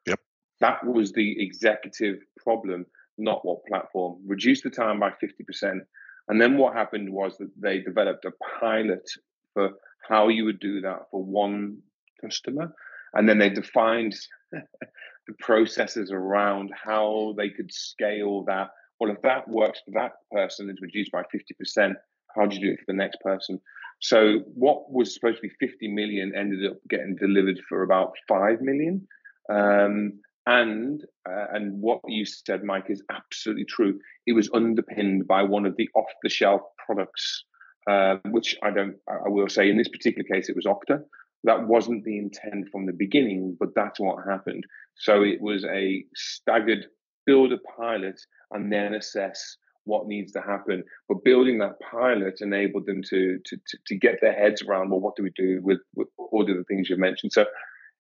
[0.07, 0.20] Yep.
[0.61, 2.86] That was the executive problem,
[3.18, 4.20] not what platform.
[4.26, 5.82] Reduce the time by fifty percent,
[6.28, 9.09] and then what happened was that they developed a pilot
[9.55, 9.70] for
[10.09, 11.78] how you would do that for one
[12.22, 12.72] customer
[13.16, 14.14] and then they defined
[14.53, 18.68] the processes around how they could scale that.
[19.01, 21.94] Well, if that works for that person, it's reduced by 50%.
[22.36, 23.61] How do you do it for the next person?
[24.01, 28.61] So, what was supposed to be 50 million ended up getting delivered for about 5
[28.61, 29.07] million.
[29.51, 33.99] Um, and uh, and what you said, Mike, is absolutely true.
[34.26, 37.44] It was underpinned by one of the off-the-shelf products,
[37.90, 38.97] uh, which I don't.
[39.09, 41.03] I will say in this particular case, it was Okta
[41.47, 44.64] that wasn't the intent from the beginning, but that's what happened.
[44.97, 46.86] So it was a staggered
[47.24, 48.20] build a pilot
[48.51, 49.57] and then assess
[49.87, 50.84] what needs to happen.
[51.09, 55.01] But building that pilot enabled them to to to, to get their heads around well,
[55.01, 57.32] what do we do with, with all of the things you mentioned?
[57.32, 57.47] So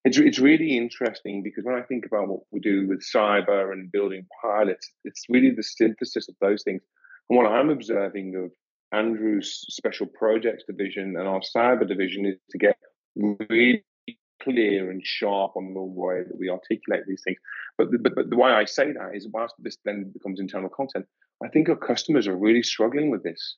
[0.04, 3.90] it's it's really interesting because when I think about what we do with cyber and
[3.90, 6.82] building pilots, it's really the synthesis of those things.
[7.30, 8.52] And what I'm observing of
[8.96, 12.76] Andrew's special projects division and our cyber division is to get
[13.16, 13.84] really
[14.42, 17.38] clear and sharp on the way that we articulate these things.
[17.76, 20.68] But the, but, but the way I say that is, whilst this then becomes internal
[20.68, 21.06] content,
[21.44, 23.56] I think our customers are really struggling with this.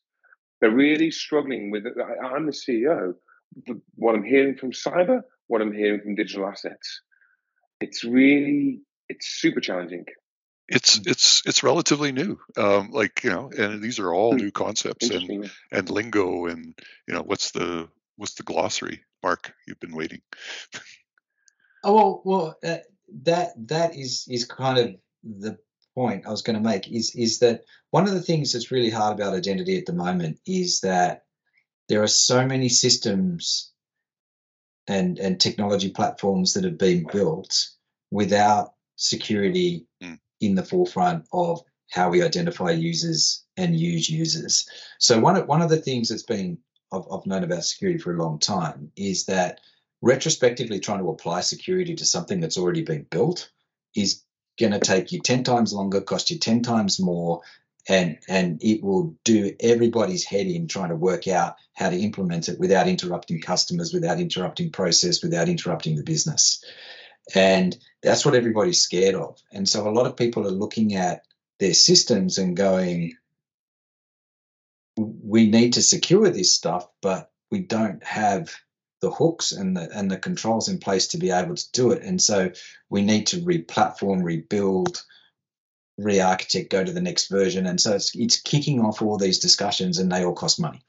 [0.61, 1.95] They're really struggling with it.
[1.99, 3.15] I, I'm the CEO.
[3.67, 7.03] The, what I'm hearing from cyber, what I'm hearing from digital assets,
[7.81, 10.05] it's really it's super challenging.
[10.69, 12.39] It's it's it's relatively new.
[12.57, 14.39] Um, like you know, and these are all Hmm.
[14.39, 16.75] new concepts and and lingo and
[17.07, 19.01] you know what's the what's the glossary?
[19.23, 20.21] Mark, you've been waiting.
[21.85, 22.79] Oh well, well uh,
[23.23, 25.59] that that is is kind of the
[25.99, 28.91] point I was going to make is is that one of the things that's really
[28.91, 31.25] hard about identity at the moment is that
[31.89, 33.73] there are so many systems
[34.87, 37.53] and and technology platforms that have been built
[38.11, 40.19] without security Mm.
[40.41, 44.69] in the forefront of how we identify users and use users.
[44.99, 46.59] So one of one of the things that's been
[46.93, 49.61] I've, I've known about security for a long time is that
[50.01, 53.51] retrospectively trying to apply security to something that's already been built
[53.97, 54.23] is
[54.59, 57.43] going to take you 10 times longer cost you 10 times more
[57.89, 62.49] and and it will do everybody's head in trying to work out how to implement
[62.49, 66.63] it without interrupting customers without interrupting process without interrupting the business.
[67.35, 69.39] And that's what everybody's scared of.
[69.53, 71.23] And so a lot of people are looking at
[71.59, 73.17] their systems and going
[74.97, 78.53] we need to secure this stuff but we don't have
[79.01, 82.03] the hooks and the and the controls in place to be able to do it.
[82.03, 82.51] And so
[82.91, 85.05] we need to re-platform, rebuild,
[85.99, 87.67] re-architect, go to the next version.
[87.67, 90.83] And so it's it's kicking off all these discussions, and they all cost money.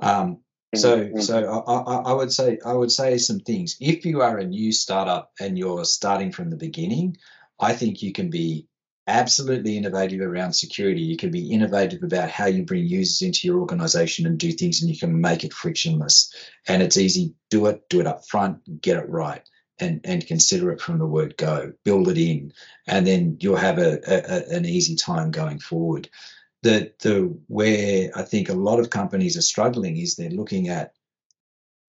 [0.00, 0.38] Um,
[0.74, 1.22] so Mhm.
[1.22, 3.76] so I, I, I would say I would say some things.
[3.80, 7.16] If you are a new startup and you're starting from the beginning,
[7.60, 8.66] I think you can be
[9.06, 11.00] absolutely innovative around security.
[11.00, 14.80] You can be innovative about how you bring users into your organization and do things,
[14.80, 16.32] and you can make it frictionless.
[16.66, 17.34] And it's easy.
[17.50, 17.88] Do it.
[17.88, 18.80] Do it up front.
[18.80, 19.42] Get it right.
[19.80, 21.72] And, and consider it from the word go.
[21.84, 22.52] Build it in,
[22.86, 26.08] and then you'll have a, a an easy time going forward.
[26.62, 30.94] The the where I think a lot of companies are struggling is they're looking at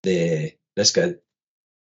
[0.01, 1.15] their let's go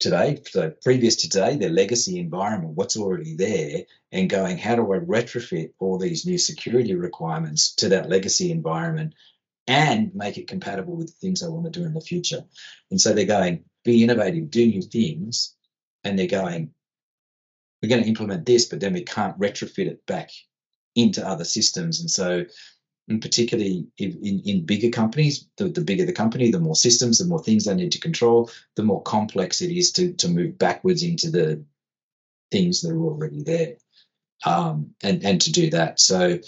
[0.02, 4.94] today, so previous to today, their legacy environment, what's already there, and going, how do
[4.94, 9.14] I retrofit all these new security requirements to that legacy environment
[9.68, 12.44] and make it compatible with the things I want to do in the future?
[12.90, 15.56] And so they're going, be innovative, do new things.
[16.04, 16.72] And they're going,
[17.82, 20.32] we're going to implement this, but then we can't retrofit it back
[20.96, 22.02] into other systems.
[22.02, 22.46] And so
[23.08, 27.26] and particularly in, in bigger companies, the, the bigger the company, the more systems, the
[27.26, 31.04] more things they need to control, the more complex it is to, to move backwards
[31.04, 31.64] into the
[32.52, 33.76] things that are already there.
[34.44, 36.00] Um, and, and to do that.
[36.00, 36.40] So,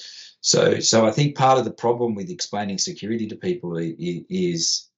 [0.42, 4.90] so, so I think part of the problem with explaining security to people is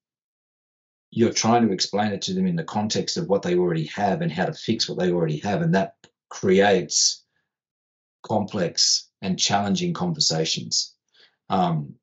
[1.12, 4.22] you're trying to explain it to them in the context of what they already have
[4.22, 5.62] and how to fix what they already have.
[5.62, 5.96] And that
[6.30, 7.24] creates
[8.24, 10.95] complex and challenging conversations.
[11.50, 11.96] Um,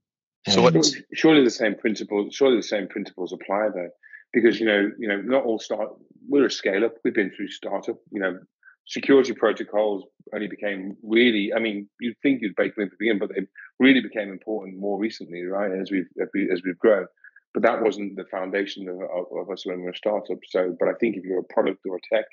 [0.49, 0.68] so
[1.14, 3.90] surely the same principles, surely the same principles apply there,
[4.32, 5.90] because you know, you know, not all start.
[6.28, 6.95] We're a scale up.
[7.05, 7.97] We've been through startup.
[8.11, 8.38] You know,
[8.86, 11.53] security protocols only became really.
[11.55, 13.47] I mean, you'd think you'd bake them to begin, but they
[13.78, 15.70] really became important more recently, right?
[15.70, 16.09] As we've
[16.51, 17.07] as we've grown.
[17.55, 20.38] But that wasn't the foundation of, of, of us when we were a startup.
[20.49, 22.24] So, but I think if you're a product or a tech,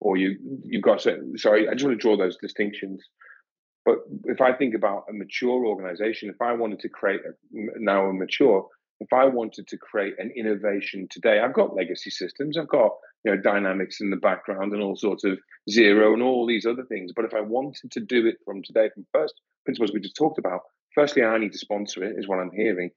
[0.00, 3.02] or you you've got certain, sorry, I just want to draw those distinctions.
[3.86, 7.32] But if I think about a mature organization, if I wanted to create a,
[7.78, 8.66] now a mature,
[8.98, 12.90] if I wanted to create an innovation today, I've got legacy systems, I've got
[13.24, 15.38] you know dynamics in the background and all sorts of
[15.70, 17.12] Xero and all these other things.
[17.14, 19.34] But if I wanted to do it from today, from first
[19.64, 20.62] principles we just talked about,
[20.92, 22.90] firstly I need to sponsor it, is what I'm hearing.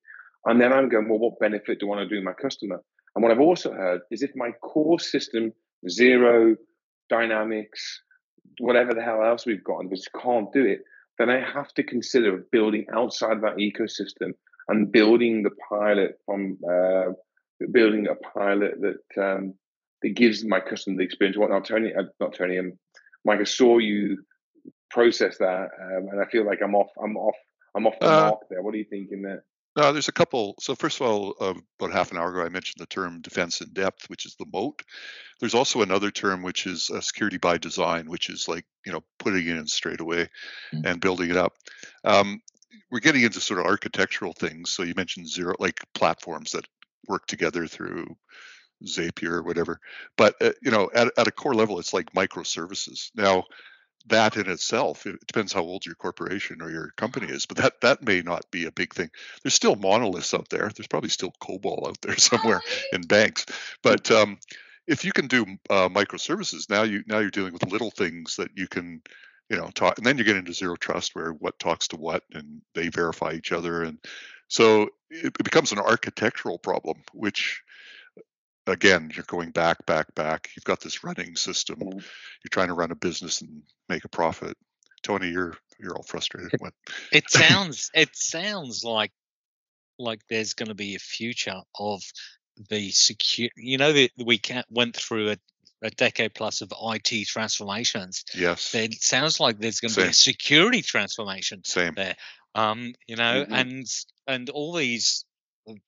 [0.46, 2.82] And then I'm going, well, what benefit do I want to do my customer?
[3.16, 5.52] And what I've also heard is if my core system,
[5.88, 6.56] Xero,
[7.10, 8.02] Dynamics,
[8.60, 10.80] whatever the hell else we've got and just can't do it,
[11.18, 14.34] then I have to consider building outside that ecosystem
[14.68, 17.12] and building the pilot from uh,
[17.72, 19.54] building a pilot that um,
[20.02, 21.38] that gives my customer the experience.
[21.38, 22.74] What not Tony, uh, not Tony, um,
[23.26, 24.24] Mike, I saw you
[24.89, 27.36] process that, um, and I feel like I'm off, I'm off,
[27.76, 28.62] I'm off the uh, mark there.
[28.62, 29.43] What are you thinking there?
[29.76, 30.56] Uh, there's a couple.
[30.60, 33.62] So first of all, um, about half an hour ago, I mentioned the term defense
[33.62, 34.82] in depth, which is the moat.
[35.40, 39.04] There's also another term which is uh, security by design, which is like you know
[39.20, 40.28] putting it in straight away
[40.74, 40.86] mm-hmm.
[40.86, 41.54] and building it up.
[42.04, 42.42] Um,
[42.92, 44.72] we're getting into sort of architectural things.
[44.72, 46.66] So you mentioned Xero, like platforms that
[47.08, 48.18] work together through
[48.86, 49.80] Zapier or whatever.
[50.18, 53.12] But uh, you know, at, at a core level, it's like microservices.
[53.16, 53.44] Now,
[54.08, 57.82] that in itself it depends how old your corporation or your company is but that
[57.82, 59.10] that may not be a big thing.
[59.43, 60.72] There's still monoliths out there.
[60.76, 63.45] There's probably still cobol out there somewhere in banks
[63.84, 64.38] but um,
[64.88, 68.50] if you can do uh, microservices now you now you're dealing with little things that
[68.56, 69.02] you can
[69.50, 72.24] you know talk and then you get into zero trust where what talks to what
[72.34, 74.00] and they verify each other and
[74.47, 77.62] so it, it becomes an architectural problem which
[78.70, 80.50] again, you're going back, back, back.
[80.56, 81.80] You've got this running system.
[81.80, 82.00] Mm-hmm.
[82.00, 84.58] You're trying to run a business and make a profit.
[85.02, 86.54] Tony, you're you're all frustrated.
[86.54, 86.74] It,
[87.12, 89.12] it sounds it sounds like
[89.98, 92.02] like there's going to be a future of
[92.70, 93.50] the secure.
[93.56, 95.38] You know that we can, went through a,
[95.82, 98.26] a decade plus of IT transformations.
[98.36, 100.06] Yes, it sounds like there's going to Same.
[100.06, 101.64] be a security transformation.
[101.64, 102.16] Same there.
[102.56, 103.54] Um, you know, mm-hmm.
[103.54, 103.86] and
[104.28, 105.26] and all these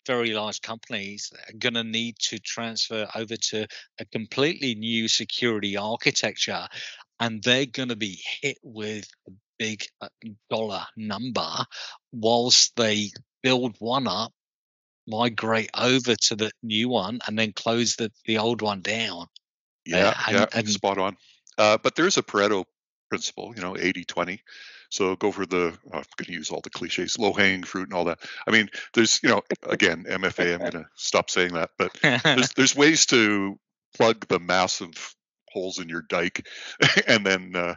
[0.06, 3.68] very large companies are going to need to transfer over to
[4.00, 6.68] a completely new security architecture
[7.20, 10.10] and they're going to be hit with a big uh,
[10.50, 11.50] dollar number
[12.12, 13.10] whilst they
[13.44, 14.32] build one up
[15.08, 19.28] migrate over to the new one and then close the, the old one down.
[19.86, 21.18] Yeah uh, and, yeah and, spot on.
[21.58, 22.66] Uh, but there's a pareto
[23.10, 24.42] principle you know 80 20
[24.92, 27.88] so go for the, uh, I'm going to use all the cliches, low hanging fruit
[27.88, 28.20] and all that.
[28.46, 32.52] I mean, there's, you know, again, MFA, I'm going to stop saying that, but there's,
[32.56, 33.58] there's ways to
[33.96, 35.16] plug the massive
[35.50, 36.46] holes in your dike
[37.08, 37.76] and then, uh,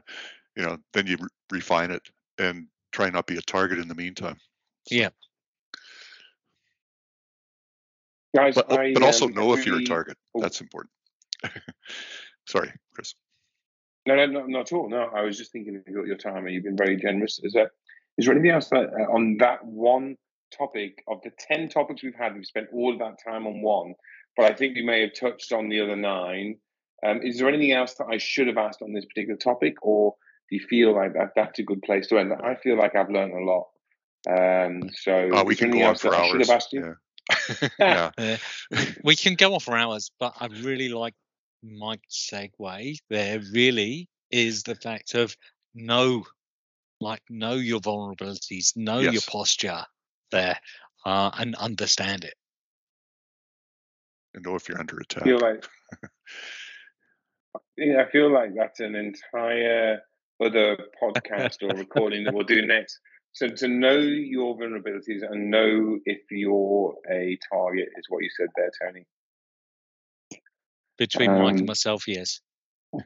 [0.57, 2.03] you know, then you re- refine it
[2.37, 4.37] and try not be a target in the meantime.
[4.89, 4.97] So.
[4.97, 5.11] Yeah.
[8.35, 10.17] Guys, but, I, but also um, know really, if you're a target.
[10.35, 10.41] Oh.
[10.41, 10.91] That's important.
[12.49, 13.15] Sorry, Chris.
[14.07, 14.89] No, no, no, not at all.
[14.89, 17.41] No, I was just thinking of your time, and you've been very generous.
[17.43, 17.71] Is there
[18.19, 20.17] is there anything else that, uh, on that one
[20.57, 22.35] topic of the ten topics we've had?
[22.35, 23.95] We've spent all of that time on one,
[24.37, 26.57] but I think we may have touched on the other nine.
[27.05, 30.15] Um, is there anything else that I should have asked on this particular topic, or
[30.51, 32.33] Do you feel like that that's a good place to end?
[32.33, 33.69] I feel like I've learned a lot.
[34.29, 36.49] Um, so Oh, we can go on for I should hours.
[36.49, 36.95] have asked you.
[37.79, 38.11] Yeah.
[38.19, 38.37] yeah.
[38.73, 41.15] Uh, we can go on for hours, but I really like
[41.65, 43.41] Mike's segue there.
[43.53, 45.35] Really is the fact of
[45.75, 46.25] know,
[47.01, 49.85] like know your vulnerabilities, know your posture
[50.31, 50.59] there,
[51.07, 52.35] uh, and understand it.
[54.35, 55.25] And know if you're under I attack.
[55.25, 55.65] feel like
[57.77, 60.01] yeah, I feel like that's an entire
[60.43, 62.99] other podcast or recording that we'll do next.
[63.33, 68.49] So to know your vulnerabilities and know if you're a target is what you said
[68.57, 69.05] there, Tony.
[70.99, 72.41] Between Mike Um, and myself, yes.
[72.93, 73.01] yeah.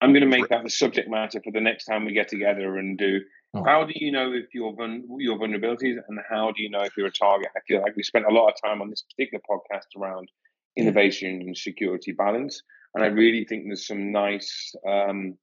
[0.00, 2.78] I'm going to make that the subject matter for the next time we get together
[2.78, 3.20] and do.
[3.54, 3.64] Oh.
[3.64, 6.96] How do you know if you're vul- your vulnerabilities, and how do you know if
[6.96, 7.48] you're a target?
[7.56, 10.30] I feel like we spent a lot of time on this particular podcast around
[10.76, 12.62] innovation and security balance,
[12.94, 15.36] and I really think there's some nice, um,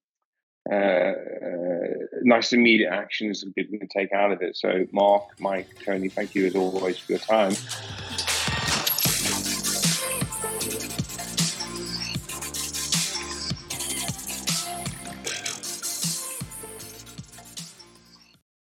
[0.71, 1.13] uh, uh,
[2.23, 4.57] nice immediate actions that people can take out of it.
[4.57, 7.53] So, Mark, Mike, Tony, thank you as always for your time.